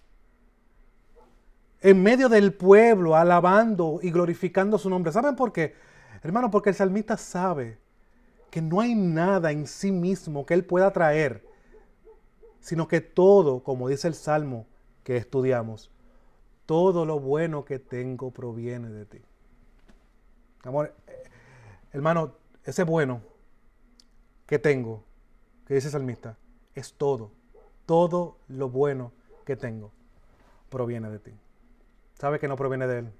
[1.81, 5.11] En medio del pueblo, alabando y glorificando su nombre.
[5.11, 5.75] ¿Saben por qué?
[6.23, 7.77] Hermano, porque el salmista sabe
[8.49, 11.45] que no hay nada en sí mismo que él pueda traer,
[12.59, 14.65] sino que todo, como dice el salmo
[15.03, 15.91] que estudiamos,
[16.67, 19.21] todo lo bueno que tengo proviene de ti.
[20.63, 20.93] Amor,
[21.93, 23.21] hermano, ese bueno
[24.45, 25.03] que tengo,
[25.65, 26.37] que dice el salmista,
[26.75, 27.31] es todo.
[27.85, 29.13] Todo lo bueno
[29.45, 29.91] que tengo
[30.69, 31.31] proviene de ti.
[32.19, 33.11] Sabe que no proviene de Él.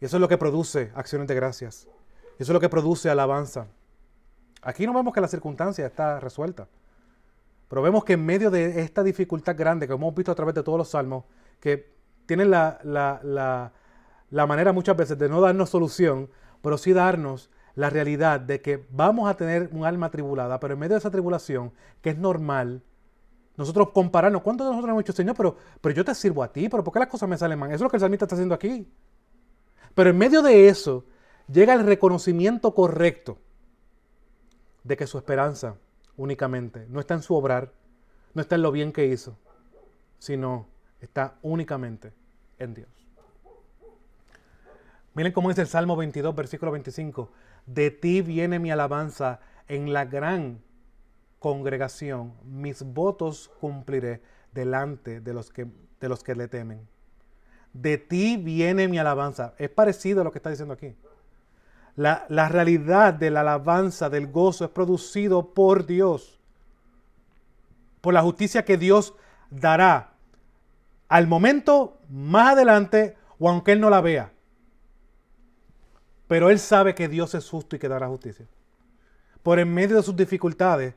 [0.00, 1.86] Y eso es lo que produce acciones de gracias.
[2.40, 3.68] Eso es lo que produce alabanza.
[4.62, 6.66] Aquí no vemos que la circunstancia está resuelta.
[7.68, 10.64] Pero vemos que en medio de esta dificultad grande que hemos visto a través de
[10.64, 11.24] todos los salmos,
[11.62, 11.94] que
[12.26, 13.72] tienen la,
[14.32, 16.28] manera muchas veces de no darnos solución,
[16.60, 20.80] pero sí darnos la realidad de que vamos a tener un alma tribulada, pero en
[20.80, 21.72] medio de esa tribulación,
[22.02, 22.82] que es normal,
[23.56, 26.68] nosotros compararnos, ¿cuántos de nosotros hemos dicho, Señor, pero, pero yo te sirvo a ti,
[26.68, 27.70] pero ¿por qué las cosas me salen mal?
[27.70, 28.90] Eso es lo que el salmista está haciendo aquí.
[29.94, 31.04] Pero en medio de eso,
[31.46, 33.38] llega el reconocimiento correcto
[34.82, 35.76] de que su esperanza
[36.16, 37.72] únicamente no está en su obrar,
[38.34, 39.38] no está en lo bien que hizo,
[40.18, 40.71] sino
[41.02, 42.12] está únicamente
[42.58, 42.88] en Dios.
[45.14, 47.28] Miren cómo dice el Salmo 22, versículo 25.
[47.66, 50.60] De ti viene mi alabanza en la gran
[51.38, 52.32] congregación.
[52.44, 55.66] Mis votos cumpliré delante de los que,
[56.00, 56.88] de los que le temen.
[57.74, 59.54] De ti viene mi alabanza.
[59.58, 60.94] Es parecido a lo que está diciendo aquí.
[61.94, 66.38] La, la realidad de la alabanza, del gozo, es producido por Dios.
[68.00, 69.14] Por la justicia que Dios
[69.50, 70.11] dará
[71.12, 74.32] al momento más adelante o aunque Él no la vea.
[76.26, 78.46] Pero Él sabe que Dios es justo y que dará justicia.
[79.42, 80.94] Por en medio de sus dificultades,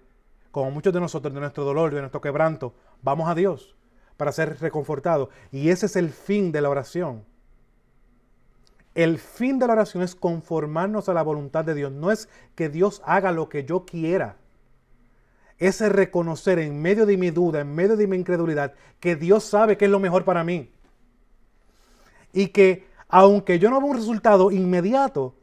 [0.51, 3.75] como muchos de nosotros, de nuestro dolor, de nuestro quebranto, vamos a Dios
[4.15, 5.28] para ser reconfortados.
[5.51, 7.25] Y ese es el fin de la oración.
[8.93, 11.91] El fin de la oración es conformarnos a la voluntad de Dios.
[11.91, 14.38] No es que Dios haga lo que yo quiera.
[15.58, 19.78] Es reconocer en medio de mi duda, en medio de mi incredulidad, que Dios sabe
[19.78, 20.70] que es lo mejor para mí.
[22.34, 25.36] Y que aunque yo no vea un resultado inmediato,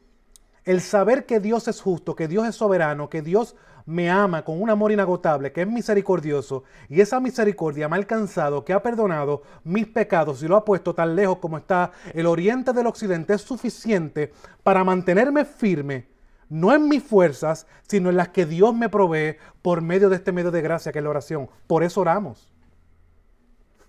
[0.64, 4.62] el saber que Dios es justo, que Dios es soberano, que Dios me ama con
[4.62, 9.42] un amor inagotable, que es misericordioso, y esa misericordia me ha alcanzado, que ha perdonado
[9.64, 13.42] mis pecados y lo ha puesto tan lejos como está el oriente del occidente, es
[13.42, 16.07] suficiente para mantenerme firme,
[16.53, 20.33] no en mis fuerzas, sino en las que Dios me provee por medio de este
[20.33, 21.49] medio de gracia que es la oración.
[21.67, 22.53] Por eso oramos.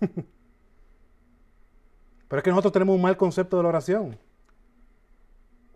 [2.28, 4.18] Pero es que nosotros tenemos un mal concepto de la oración.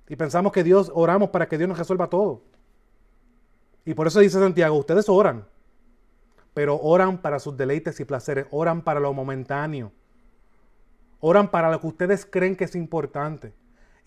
[0.08, 2.40] Y pensamos que Dios oramos para que Dios nos resuelva todo.
[3.84, 5.46] Y por eso dice Santiago, ustedes oran,
[6.54, 9.92] pero oran para sus deleites y placeres, oran para lo momentáneo,
[11.20, 13.52] oran para lo que ustedes creen que es importante.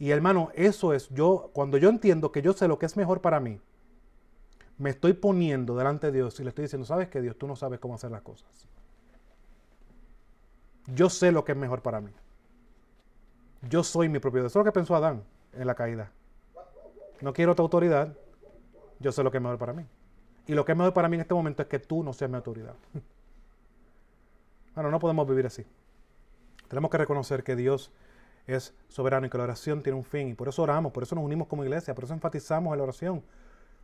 [0.01, 3.21] Y hermano, eso es, yo, cuando yo entiendo que yo sé lo que es mejor
[3.21, 3.61] para mí,
[4.79, 7.37] me estoy poniendo delante de Dios y le estoy diciendo, ¿sabes qué Dios?
[7.37, 8.49] Tú no sabes cómo hacer las cosas.
[10.87, 12.09] Yo sé lo que es mejor para mí.
[13.69, 14.51] Yo soy mi propio Dios.
[14.51, 16.11] Eso es lo que pensó Adán en la caída.
[17.21, 18.11] No quiero tu autoridad.
[18.97, 19.85] Yo sé lo que es mejor para mí.
[20.47, 22.31] Y lo que es mejor para mí en este momento es que tú no seas
[22.31, 22.73] mi autoridad.
[24.73, 25.65] Bueno, no podemos vivir así.
[26.69, 27.91] Tenemos que reconocer que Dios
[28.47, 30.30] es soberano y que la oración tiene un fin.
[30.30, 32.84] Y por eso oramos, por eso nos unimos como iglesia, por eso enfatizamos en la
[32.84, 33.23] oración.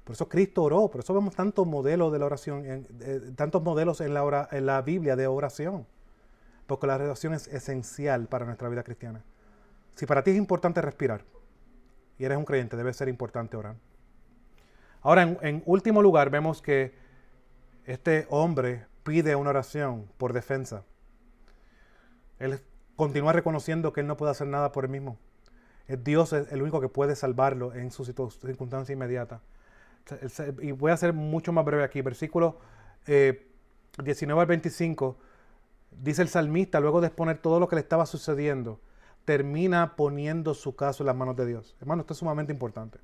[0.04, 2.88] Por eso Cristo oró, por eso vemos tantos modelos de la oración,
[3.36, 5.86] tantos modelos en la, en la Biblia de oración.
[6.66, 9.24] Porque la oración es esencial para nuestra vida cristiana.
[9.96, 11.24] Si para ti es importante respirar
[12.20, 13.76] y eres un creyente, debe ser importante orar.
[15.02, 16.94] Ahora, en, último lugar, vemos que
[17.86, 20.84] este hombre pide una oración por defensa.
[22.40, 22.60] Él
[22.98, 25.18] continúa reconociendo que él no puede hacer nada por él mismo.
[25.88, 29.40] Dios es el único que puede salvarlo en su circunstancia inmediata.
[30.62, 32.02] Y voy a ser mucho más breve aquí.
[32.02, 32.60] Versículo
[33.06, 35.18] 19 eh, al 25
[35.92, 38.82] dice el salmista, luego de exponer todo lo que le estaba sucediendo,
[39.24, 41.76] termina poniendo su caso en las manos de Dios.
[41.80, 43.00] Hermano, esto es sumamente importante.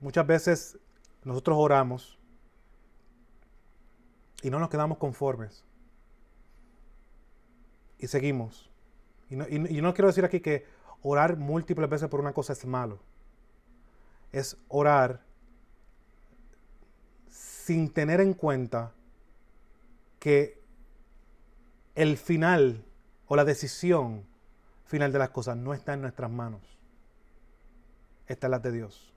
[0.00, 0.78] Muchas veces
[1.24, 2.18] nosotros oramos
[4.42, 5.64] y no nos quedamos conformes.
[7.98, 8.70] Y seguimos.
[9.30, 10.64] Y no, y no quiero decir aquí que
[11.02, 12.98] orar múltiples veces por una cosa es malo.
[14.32, 15.22] Es orar
[17.28, 18.92] sin tener en cuenta
[20.18, 20.60] que
[21.94, 22.84] el final
[23.26, 24.24] o la decisión
[24.84, 26.62] final de las cosas no está en nuestras manos.
[28.26, 29.12] Está en las de Dios.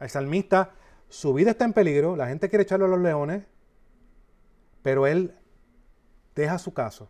[0.00, 0.72] El salmista,
[1.08, 3.44] su vida está en peligro, la gente quiere echarlo a los leones,
[4.82, 5.34] pero él
[6.40, 7.08] deja su caso.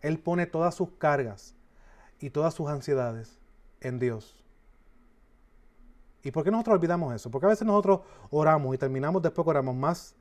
[0.00, 1.54] Él pone todas sus cargas
[2.18, 3.38] y todas sus ansiedades
[3.80, 4.42] en Dios.
[6.22, 7.30] ¿Y por qué nosotros olvidamos eso?
[7.30, 10.14] Porque a veces nosotros oramos y terminamos después que oramos más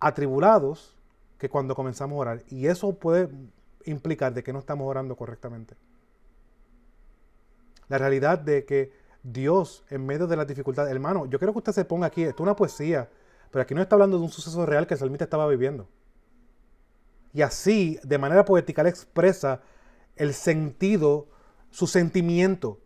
[0.00, 0.96] atribulados
[1.38, 2.42] que cuando comenzamos a orar.
[2.48, 3.30] Y eso puede
[3.84, 5.74] implicar de que no estamos orando correctamente.
[7.88, 11.72] La realidad de que Dios, en medio de las dificultades, hermano, yo quiero que usted
[11.72, 13.08] se ponga aquí, esto es una poesía,
[13.50, 15.86] pero aquí no está hablando de un suceso real que el salmista estaba viviendo.
[17.32, 19.60] Y así, de manera poética, él expresa
[20.16, 21.28] el sentido,
[21.70, 22.80] su sentimiento.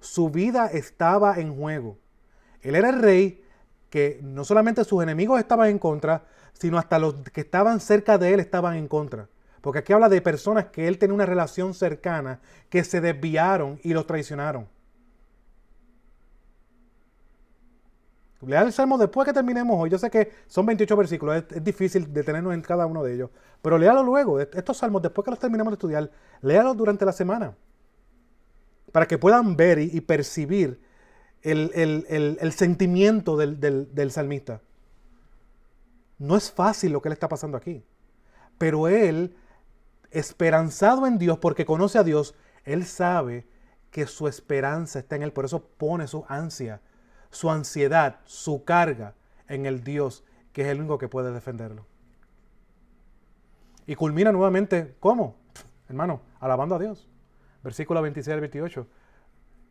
[0.00, 1.98] Su vida estaba en juego.
[2.62, 3.42] Él era el rey
[3.90, 8.34] que no solamente sus enemigos estaban en contra, sino hasta los que estaban cerca de
[8.34, 9.28] él estaban en contra.
[9.60, 13.92] Porque aquí habla de personas que él tenía una relación cercana, que se desviaron y
[13.92, 14.68] los traicionaron.
[18.42, 19.90] Lea el Salmo después que terminemos hoy.
[19.90, 23.30] Yo sé que son 28 versículos, es, difícil detenernos en cada uno de ellos.
[23.62, 26.10] Pero léalo luego, estos salmos, después que los terminemos de estudiar,
[26.42, 27.54] léalos durante la semana.
[28.92, 30.80] Para que puedan ver y, percibir
[31.42, 34.60] el, sentimiento del salmista.
[36.18, 37.84] No es fácil lo que le está pasando aquí.
[38.58, 39.36] Pero él,
[40.10, 43.46] esperanzado en Dios, porque conoce a Dios, él sabe
[43.90, 45.32] que su esperanza está en él.
[45.32, 46.80] Por eso pone su ansia,
[47.30, 49.14] su ansiedad, su carga
[49.48, 51.86] en el Dios, que es el único que puede defenderlo.
[53.86, 55.36] Y culmina nuevamente, ¿cómo?
[55.88, 57.08] Hermano, alabando a Dios.
[57.62, 58.86] Versículo 26 al 28.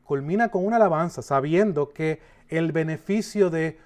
[0.03, 3.79] Culmina con una alabanza, sabiendo que el beneficio de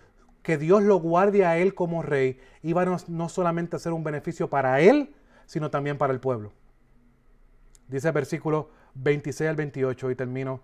[0.43, 4.03] que Dios lo guarde a él como rey iba no, no solamente a ser un
[4.03, 5.13] beneficio para él,
[5.45, 6.51] sino también para el pueblo.
[7.87, 10.61] Dice el versículo 26 al 28 y termino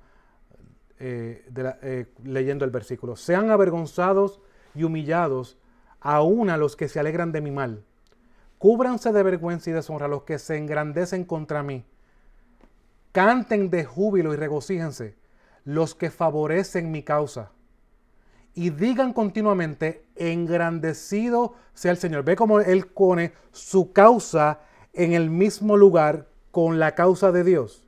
[1.00, 1.46] eh,
[1.82, 3.16] eh, leyendo el versículo.
[3.16, 4.42] Sean avergonzados
[4.74, 5.58] y humillados
[6.00, 7.84] aún a los que se alegran de mi mal.
[8.58, 11.86] Cúbranse de vergüenza y deshonra los que se engrandecen contra mí.
[13.12, 15.16] Canten de júbilo y regocíjense
[15.64, 17.52] los que favorecen mi causa.
[18.54, 22.24] Y digan continuamente, engrandecido sea el Señor.
[22.24, 24.62] Ve cómo Él pone su causa
[24.94, 27.85] en el mismo lugar con la causa de Dios.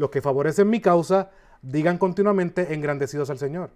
[0.00, 3.70] Los que favorecen mi causa, digan continuamente, engrandecidos al Señor.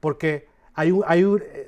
[0.00, 1.26] Porque hay, hay,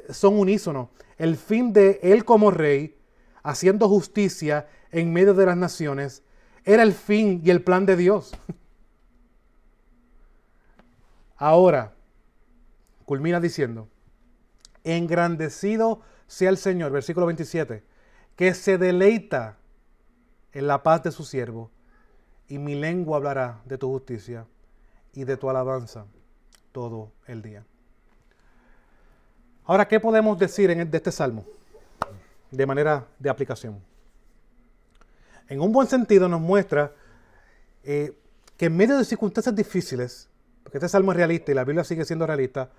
[0.09, 0.89] son unísonos.
[1.19, 2.97] El fin de Él como rey,
[3.43, 6.23] haciendo justicia en medio de las naciones,
[6.65, 8.33] era el fin y el plan de Dios.
[11.37, 11.93] Ahora,
[13.05, 13.87] culmina diciendo,
[14.83, 17.85] engrandecido sea el Señor, versículo 27,
[18.35, 19.59] que se deleita
[20.53, 21.71] en la paz de su siervo,
[22.49, 24.47] y mi lengua hablará de tu justicia
[25.13, 26.07] y de tu alabanza
[26.73, 27.65] todo el día.
[29.65, 31.45] Ahora, ¿qué podemos decir en de este salmo
[32.51, 33.79] de manera de aplicación?
[35.49, 36.93] En un buen sentido nos muestra
[37.85, 38.17] eh,
[38.57, 40.29] que en medio de circunstancias difíciles,
[40.63, 42.71] porque este salmo es realista y la Biblia sigue siendo realista,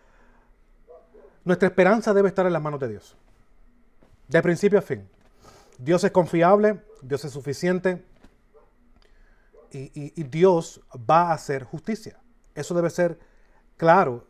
[1.45, 3.15] nuestra esperanza debe estar en las manos de Dios.
[4.27, 5.07] De principio a fin.
[5.77, 8.03] Dios es confiable, Dios es suficiente
[9.71, 12.19] y, Dios va a hacer justicia.
[12.55, 13.19] Eso debe ser
[13.77, 14.27] claro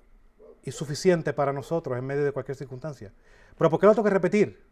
[0.63, 3.13] y suficiente para nosotros en medio de cualquier circunstancia.
[3.58, 4.63] Pero ¿por qué lo tengo que repetir?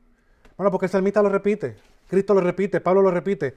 [0.58, 1.78] Bueno, porque el salmista lo repite,
[2.08, 3.56] Cristo lo repite, Pablo lo repite.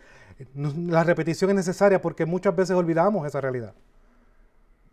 [0.55, 3.75] La repetición es necesaria porque muchas veces olvidamos esa realidad.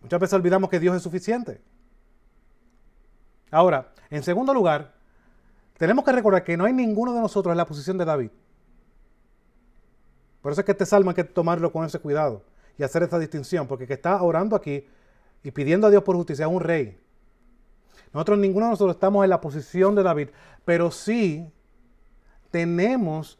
[0.01, 1.59] Muchas veces olvidamos que Dios es suficiente.
[3.51, 4.93] Ahora, en segundo lugar,
[5.77, 8.29] tenemos que recordar que no hay ninguno de nosotros en la posición de David.
[10.47, 12.41] Por eso es que este salmo hay que tomarlo con ese cuidado
[12.77, 14.87] y hacer esta distinción, porque que está orando aquí
[15.43, 16.97] y pidiendo a Dios por justicia es un rey.
[18.13, 20.29] Nosotros, ninguno de nosotros estamos en la posición de David,
[20.63, 21.51] pero sí
[22.49, 23.37] tenemos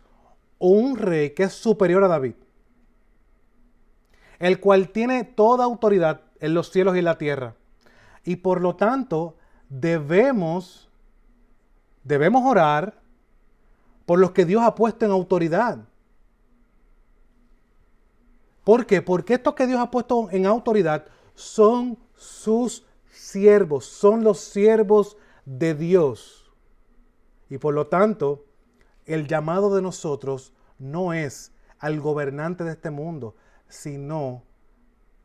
[0.60, 2.34] un rey que es superior a David,
[4.40, 7.56] el cual tiene toda autoridad en los cielos y la tierra.
[8.26, 9.38] Y por lo tanto,
[9.70, 10.90] debemos,
[12.04, 13.00] debemos orar
[14.06, 15.80] por los que Dios ha puesto en autoridad.
[18.68, 19.02] ¿Por qué?
[19.02, 25.74] Porque estos que Dios ha puesto en autoridad son sus siervos, son los siervos de
[25.74, 26.52] Dios.
[27.50, 28.44] Y por lo tanto,
[29.06, 33.38] el llamado de nosotros no es al gobernante de este mundo,
[33.70, 34.44] sino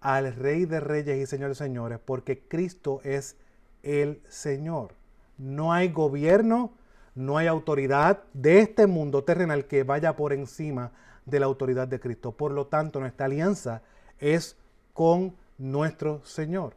[0.01, 3.37] al Rey de Reyes y Señor de Señores, porque Cristo es
[3.83, 4.95] el Señor.
[5.37, 6.75] No hay gobierno,
[7.17, 10.93] no hay autoridad de este mundo terrenal que vaya por encima
[11.25, 12.33] de la autoridad de Cristo.
[12.33, 13.83] Por lo tanto, nuestra alianza
[14.19, 14.57] es
[14.93, 16.75] con nuestro Señor.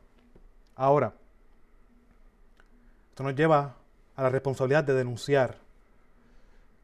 [0.75, 1.13] Ahora,
[3.09, 3.75] esto nos lleva
[4.15, 5.57] a la responsabilidad de denunciar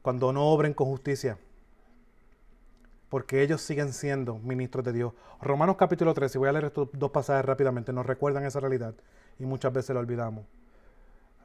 [0.01, 1.37] cuando no obren con justicia,
[3.09, 5.13] porque ellos siguen siendo ministros de Dios.
[5.41, 8.95] Romanos capítulo 13, voy a leer estos dos pasajes rápidamente, nos recuerdan esa realidad
[9.37, 10.45] y muchas veces lo olvidamos.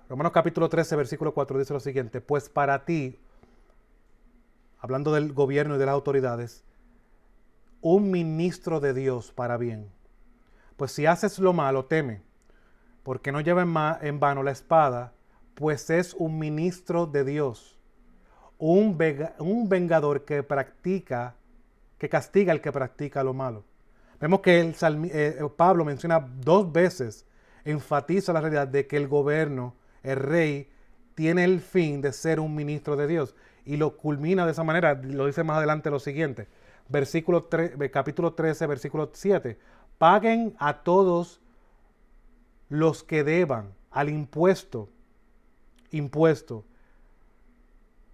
[0.09, 3.19] Romanos capítulo 13, versículo 4 dice lo siguiente, pues para ti,
[4.79, 6.65] hablando del gobierno y de las autoridades,
[7.81, 9.91] un ministro de Dios para bien.
[10.77, 12.23] Pues si haces lo malo, teme,
[13.03, 15.13] porque no lleva en vano la espada,
[15.55, 17.79] pues es un ministro de Dios,
[18.59, 18.97] un,
[19.69, 21.35] vengador que practica,
[21.99, 23.65] que castiga al que practica lo malo.
[24.21, 24.75] Vemos que el
[25.13, 27.27] eh, Pablo menciona dos veces,
[27.65, 30.71] enfatiza la realidad de que el gobierno, el rey,
[31.15, 33.35] tiene el fin de ser un ministro de Dios.
[33.67, 36.49] Y lo culmina de esa manera, lo dice más adelante lo siguiente,
[36.89, 39.59] versículo 3, capítulo 13, versículo 7.
[39.99, 41.41] Paguen a todos
[42.69, 44.89] los que deban al impuesto,
[45.91, 46.65] impuesto,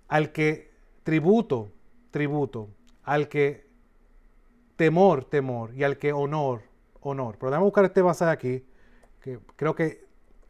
[0.09, 0.71] al que
[1.05, 1.71] tributo,
[2.11, 2.69] tributo,
[3.03, 3.67] al que
[4.77, 6.63] temor, temor, y al que honor,
[7.01, 7.37] honor.
[7.39, 8.65] Pero déjame buscar este pasaje aquí,
[9.21, 10.05] que creo que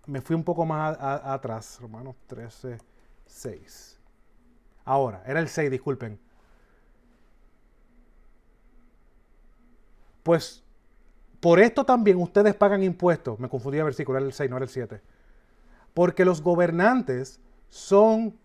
[0.06, 2.78] me fui un poco más atrás, Romanos 13,
[3.26, 3.91] 6.
[4.84, 6.18] Ahora, era el 6, disculpen.
[10.22, 10.62] Pues
[11.40, 13.38] por esto también ustedes pagan impuestos.
[13.40, 15.00] Me confundí el versículo, era el 6, no era el 7.
[15.94, 18.38] Porque los gobernantes son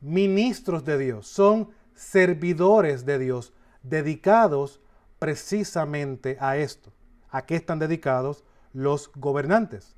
[0.00, 4.80] ministros de Dios, son servidores de Dios, dedicados
[5.18, 6.92] precisamente a esto.
[7.30, 9.96] ¿A qué están dedicados los gobernantes?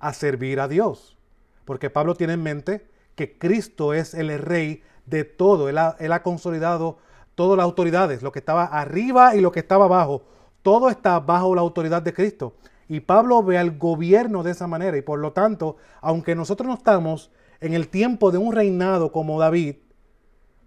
[0.00, 1.16] A servir a Dios.
[1.64, 5.68] Porque Pablo tiene en mente que Cristo es el rey de todo.
[5.68, 6.98] Él ha, él ha consolidado
[7.34, 10.22] todas las autoridades, lo que estaba arriba y lo que estaba abajo.
[10.62, 12.54] Todo está bajo la autoridad de Cristo.
[12.88, 14.96] Y Pablo ve al gobierno de esa manera.
[14.96, 19.40] Y por lo tanto, aunque nosotros no estamos en el tiempo de un reinado como
[19.40, 19.76] David,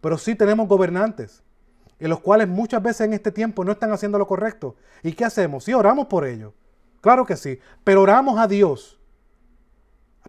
[0.02, 1.43] pero sí tenemos gobernantes,
[2.00, 4.76] en los cuales muchas veces en este tiempo no están haciendo lo correcto.
[5.04, 5.66] ¿Y qué hacemos?
[5.66, 6.54] Sí, oramos por ellos.
[7.02, 8.99] Claro que sí, pero oramos a Dios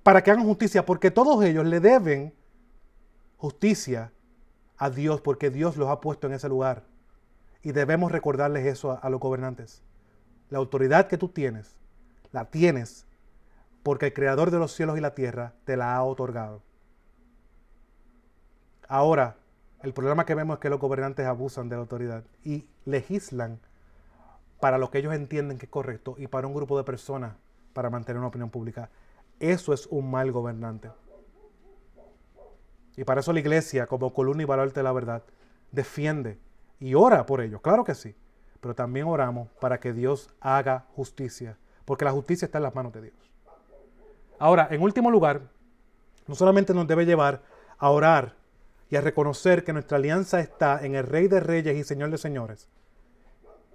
[0.03, 2.35] para que hagan justicia, porque todos ellos le deben
[3.37, 4.13] justicia
[4.77, 6.85] a Dios, porque Dios los ha puesto en ese lugar.
[7.63, 9.83] Y debemos recordarles eso a, los gobernantes.
[10.49, 11.75] La autoridad que tú tienes,
[12.33, 13.07] la tienes
[13.83, 16.63] porque el creador de los cielos y la tierra te la ha otorgado.
[18.89, 19.37] Ahora,
[19.83, 23.61] el problema que vemos es que los gobernantes abusan de la autoridad y legislan
[24.61, 27.35] para lo que ellos entienden que es correcto y para un grupo de personas
[27.73, 28.91] para mantener una opinión pública.
[29.41, 30.91] Eso es un mal gobernante.
[32.97, 35.23] Y para eso la iglesia, como columna y de la verdad,
[35.73, 36.39] defiende
[36.79, 38.15] y ora por ellos, claro que sí,
[38.61, 42.93] pero también oramos para que Dios haga justicia, porque la justicia está en las manos
[42.93, 43.15] de Dios.
[44.39, 45.43] Ahora, en último lugar,
[46.27, 47.43] no solamente nos debe llevar
[47.79, 48.37] a orar
[48.91, 52.19] y a reconocer que nuestra alianza está en el Rey de Reyes y Señor de
[52.19, 52.69] Señores,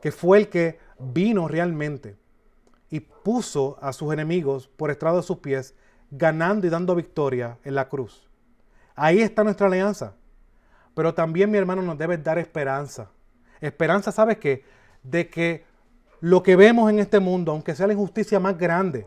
[0.02, 2.16] que fue el que vino realmente
[2.90, 5.74] y puso a sus enemigos por estrado de sus pies,
[6.12, 8.28] ganando y dando victoria en la cruz.
[8.96, 10.14] Ahí está nuestra alianza.
[10.94, 13.10] Pero también, mi hermano, nos debe dar esperanza.
[13.60, 14.64] Esperanza, ¿sabes qué?
[15.04, 15.66] De que
[16.22, 19.06] lo que vemos en este mundo, aunque sea la injusticia más grande,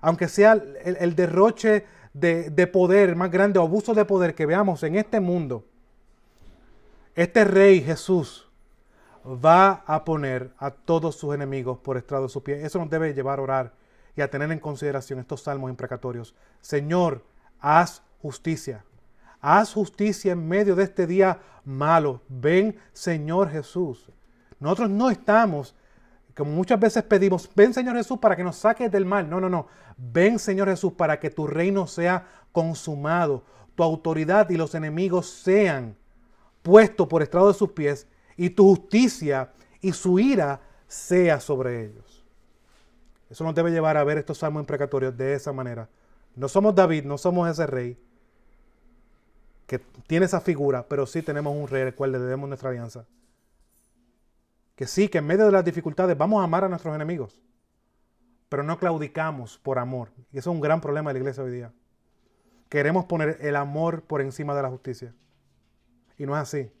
[0.00, 4.96] aunque sea el, derroche de, poder más grande o abuso de poder que veamos en
[4.96, 5.64] este mundo,
[7.14, 8.49] este rey Jesús
[9.24, 12.64] va a poner a todos sus enemigos por estrado de su pie.
[12.64, 13.72] Eso nos debe llevar a orar
[14.16, 16.34] y a tener en consideración estos salmos imprecatorios.
[16.60, 17.24] Señor,
[17.60, 18.84] haz justicia.
[19.40, 22.20] Haz justicia en medio de este día malo.
[22.28, 24.10] Ven, Señor Jesús.
[24.58, 25.74] Nosotros no estamos,
[26.36, 29.28] como muchas veces pedimos, ven, Señor Jesús, para que nos saques del mal.
[29.28, 29.66] No, no, no.
[29.96, 33.44] Ven, Señor Jesús, para que tu reino sea consumado,
[33.74, 35.96] tu autoridad y los enemigos sean
[36.62, 38.06] puestos por estrado de sus pies
[38.40, 42.24] y tu justicia y su ira sea sobre ellos.
[43.28, 45.90] Eso nos debe llevar a ver estos salmos imprecatorios de esa manera.
[46.34, 47.98] No somos David, no somos ese rey
[49.66, 53.04] que tiene esa figura, pero sí tenemos un rey al cual le debemos nuestra alianza.
[54.74, 57.42] Que sí, que en medio de las dificultades vamos a amar a nuestros enemigos,
[58.48, 60.08] pero no claudicamos por amor.
[60.32, 61.74] Y eso es un gran problema de la iglesia hoy día.
[62.70, 65.12] Queremos poner el amor por encima de la justicia.
[66.16, 66.72] Y no es así.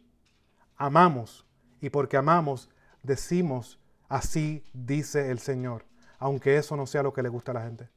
[0.78, 1.44] Amamos.
[1.80, 2.70] Y porque amamos,
[3.02, 3.78] decimos,
[4.08, 5.84] así dice el Señor.
[6.18, 7.88] Aunque eso no sea lo que le gusta a la gente.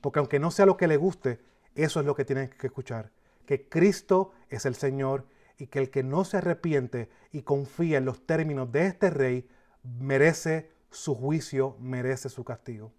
[0.00, 1.40] Porque aunque no sea lo que le guste,
[1.74, 3.10] eso es lo que tienen que escuchar
[3.46, 5.26] que Cristo es el Señor
[5.58, 9.48] y que el que no se arrepiente y confía en los términos de este rey
[9.82, 12.92] merece su juicio, merece su castigo.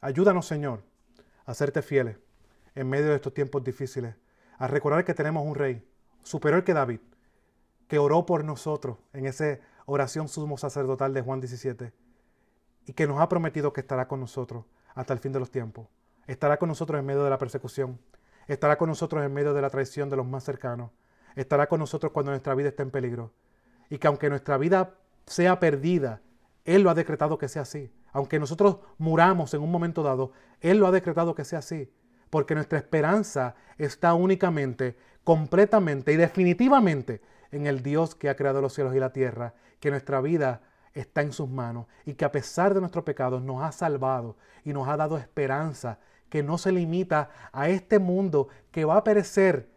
[0.00, 0.82] Ayúdanos, Señor,
[1.44, 2.18] a serte fieles
[2.74, 4.14] en medio de estos tiempos difíciles,
[4.58, 5.86] a recordar que tenemos un rey
[6.22, 7.00] superior que David,
[7.90, 11.92] que oró por nosotros en esa oración sumo sacerdotal de Juan 17
[12.86, 14.64] y que nos ha prometido que estará con nosotros
[14.94, 15.88] hasta el fin de los tiempos.
[16.26, 17.98] Estará con nosotros en medio de la persecución,
[18.46, 20.90] Estará con nosotros en medio de la traición de los más cercanos.
[21.36, 23.32] Estará con nosotros cuando nuestra vida esté en peligro.
[23.88, 24.94] Y que aunque nuestra vida
[25.26, 26.20] sea perdida,
[26.64, 27.92] Él lo ha decretado que sea así.
[28.12, 31.92] Aunque nosotros muramos en un momento dado, Él lo ha decretado que sea así.
[32.28, 37.20] Porque nuestra esperanza está únicamente, completamente y definitivamente
[37.52, 40.60] en el Dios que ha creado los cielos y la tierra, que nuestra vida
[40.92, 44.72] está en sus manos y que a pesar de nuestros pecados nos ha salvado y
[44.72, 45.98] nos ha dado esperanza
[46.28, 49.68] que no se limita a este mundo que va a perecer,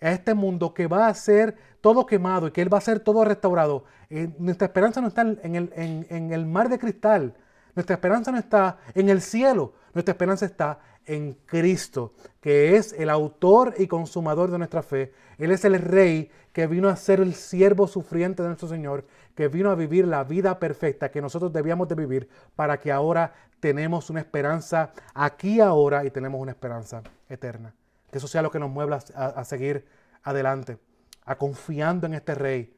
[0.00, 3.00] a este mundo que va a ser todo quemado y que Él va a ser
[3.00, 3.84] todo restaurado.
[4.10, 7.34] Eh, nuestra esperanza no está en el, en el mar de cristal,
[7.74, 13.10] nuestra esperanza no está en el cielo, nuestra esperanza está en Cristo, que es el
[13.10, 15.12] autor y consumador de nuestra fe.
[15.38, 19.48] Él es el rey que vino a ser el siervo sufriente de nuestro Señor, que
[19.48, 24.10] vino a vivir la vida perfecta que nosotros debíamos de vivir para que ahora tenemos
[24.10, 27.74] una esperanza aquí ahora y tenemos una esperanza eterna.
[28.10, 29.86] Que eso sea lo que nos mueva a, a seguir
[30.22, 30.78] adelante,
[31.24, 32.76] a confiando en este rey,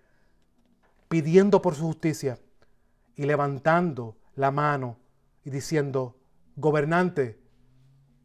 [1.08, 2.38] pidiendo por su justicia
[3.16, 4.96] y levantando la mano
[5.44, 6.16] y diciendo,
[6.56, 7.38] gobernante,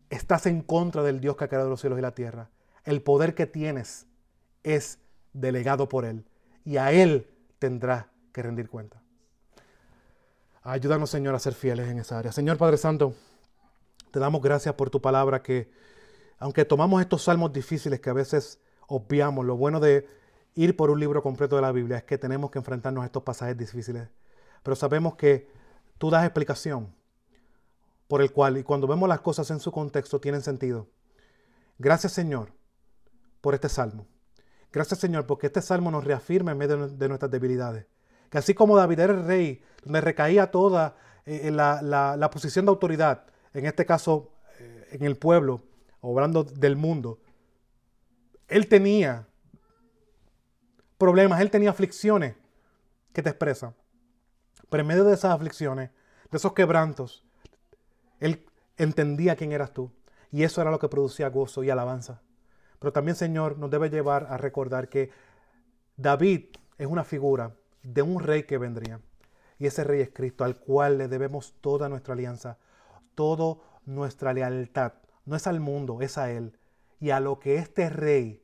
[0.09, 2.49] estás en contra del Dios que ha creado los cielos y la tierra.
[2.84, 4.07] El poder que tienes
[4.63, 4.99] es
[5.34, 6.25] delegado por Él
[6.65, 7.27] y a Él
[7.59, 9.01] tendrá que rendir cuenta.
[10.61, 12.32] Ayúdanos, Señor, a ser fieles en esa área.
[12.32, 13.13] Señor Padre Santo,
[14.11, 15.71] te damos gracias por tu palabra que,
[16.38, 20.07] aunque tomamos estos salmos difíciles que a veces obviamos, lo bueno de
[20.55, 23.23] ir por un libro completo de la Biblia es que tenemos que enfrentarnos a estos
[23.23, 24.09] pasajes difíciles.
[24.63, 25.49] Pero sabemos que
[25.97, 26.93] tú das explicación
[28.10, 30.88] por el cual, y cuando vemos las cosas en su contexto, tienen sentido.
[31.78, 32.51] Gracias Señor
[33.39, 34.07] por este salmo.
[34.74, 37.86] Gracias Señor porque este salmo nos reafirma en medio de nuestras debilidades.
[38.32, 40.97] Que así como David era el rey, donde recaía toda
[41.28, 45.62] eh, la, posición de autoridad, en este caso eh, en el pueblo,
[46.01, 47.20] obrando del mundo,
[48.47, 49.28] él tenía
[50.97, 52.36] problemas, él tenía aflicciones
[53.14, 53.76] que te expresan.
[54.68, 55.91] Pero en medio de esas aflicciones,
[56.32, 57.28] de esos quebrantos,
[58.20, 58.45] él
[58.78, 59.91] entendía quién eras tú.
[60.32, 62.22] Y eso era lo que producía gozo y alabanza.
[62.80, 65.11] Pero también, Señor, nos debe llevar a recordar que
[65.97, 66.45] David
[66.78, 69.01] es una figura de un rey que vendría.
[69.57, 72.57] Y ese rey es Cristo, al cual le debemos toda nuestra alianza,
[73.15, 74.93] toda nuestra lealtad.
[75.26, 76.57] No es al mundo, es a Él.
[76.99, 78.41] Y a lo que este rey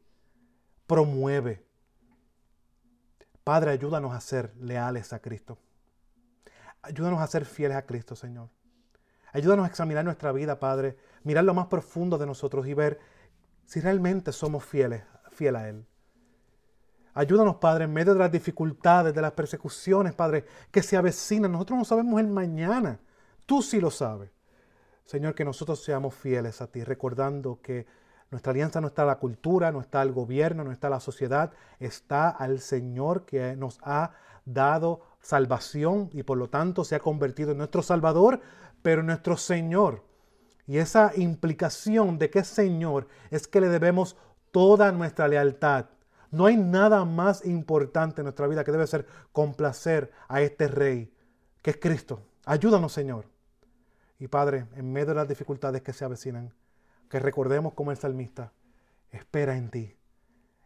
[0.88, 1.65] promueve.
[3.43, 5.57] Padre, ayúdanos a ser leales a Cristo.
[6.82, 8.49] Ayúdanos a ser fieles a Cristo, Señor.
[9.36, 13.01] Ayúdanos a examinar nuestra vida, Padre, mirar lo más profundo de nosotros y ver
[13.65, 15.86] si realmente somos fieles, a Él.
[17.13, 21.51] Ayúdanos, Padre, en medio de las dificultades, de las persecuciones, Padre, que se avecinan.
[21.51, 23.01] Nosotros no sabemos el mañana.
[23.45, 24.31] Tú sí lo sabes.
[25.03, 27.86] Señor, que nosotros seamos fieles a ti, recordando que
[28.31, 31.01] nuestra alianza no está a la cultura, no está al gobierno, no está a la
[31.01, 34.11] sociedad, está al Señor que nos ha
[34.45, 38.39] dado salvación y por lo tanto se ha convertido en nuestro Salvador,
[38.86, 40.03] pero nuestro Señor.
[40.67, 44.15] Y esa implicación de que es Señor es que le debemos
[44.51, 45.88] toda nuestra lealtad.
[46.29, 51.11] No hay nada más importante en nuestra vida que debe ser complacer a este Rey,
[51.63, 52.21] que es Cristo.
[52.45, 53.25] Ayúdanos, Señor.
[54.19, 56.53] Y Padre, en medio de las dificultades que se avecinan,
[57.09, 58.53] que recordemos como el salmista,
[59.09, 59.95] espera en ti.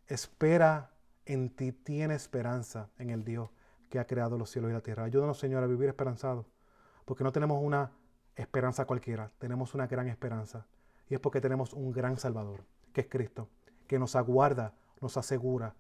[0.08, 0.92] Espera
[1.26, 3.50] en ti, tiene esperanza en el Dios
[3.90, 5.06] que ha creado los cielos y la tierra.
[5.06, 6.48] Ayúdanos, Señor, a vivir esperanzados,
[7.06, 7.94] porque no tenemos una
[8.42, 10.66] esperanza cualquiera, tenemos una gran esperanza.
[11.10, 12.64] Y es porque tenemos un gran Salvador,
[12.94, 13.50] que es Cristo,
[13.88, 15.76] que nos aguarda, nos asegura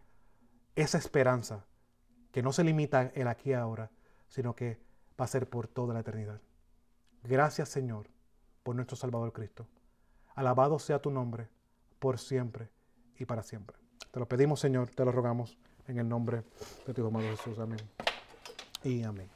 [0.76, 1.66] esa esperanza,
[2.32, 3.92] que no se limita el aquí y ahora,
[4.28, 4.80] sino que
[5.20, 6.42] va a ser por toda la eternidad.
[7.24, 8.08] Gracias, Señor,
[8.64, 9.68] por nuestro Salvador Cristo.
[10.36, 11.50] Alabado sea tu nombre,
[12.00, 12.70] por siempre
[13.18, 13.78] y para siempre.
[14.12, 15.58] Te lo pedimos, Señor, te lo rogamos
[15.88, 16.44] en el nombre
[16.88, 17.60] de tu amado Jesús.
[17.60, 17.80] Amén.
[18.84, 19.30] Y amén.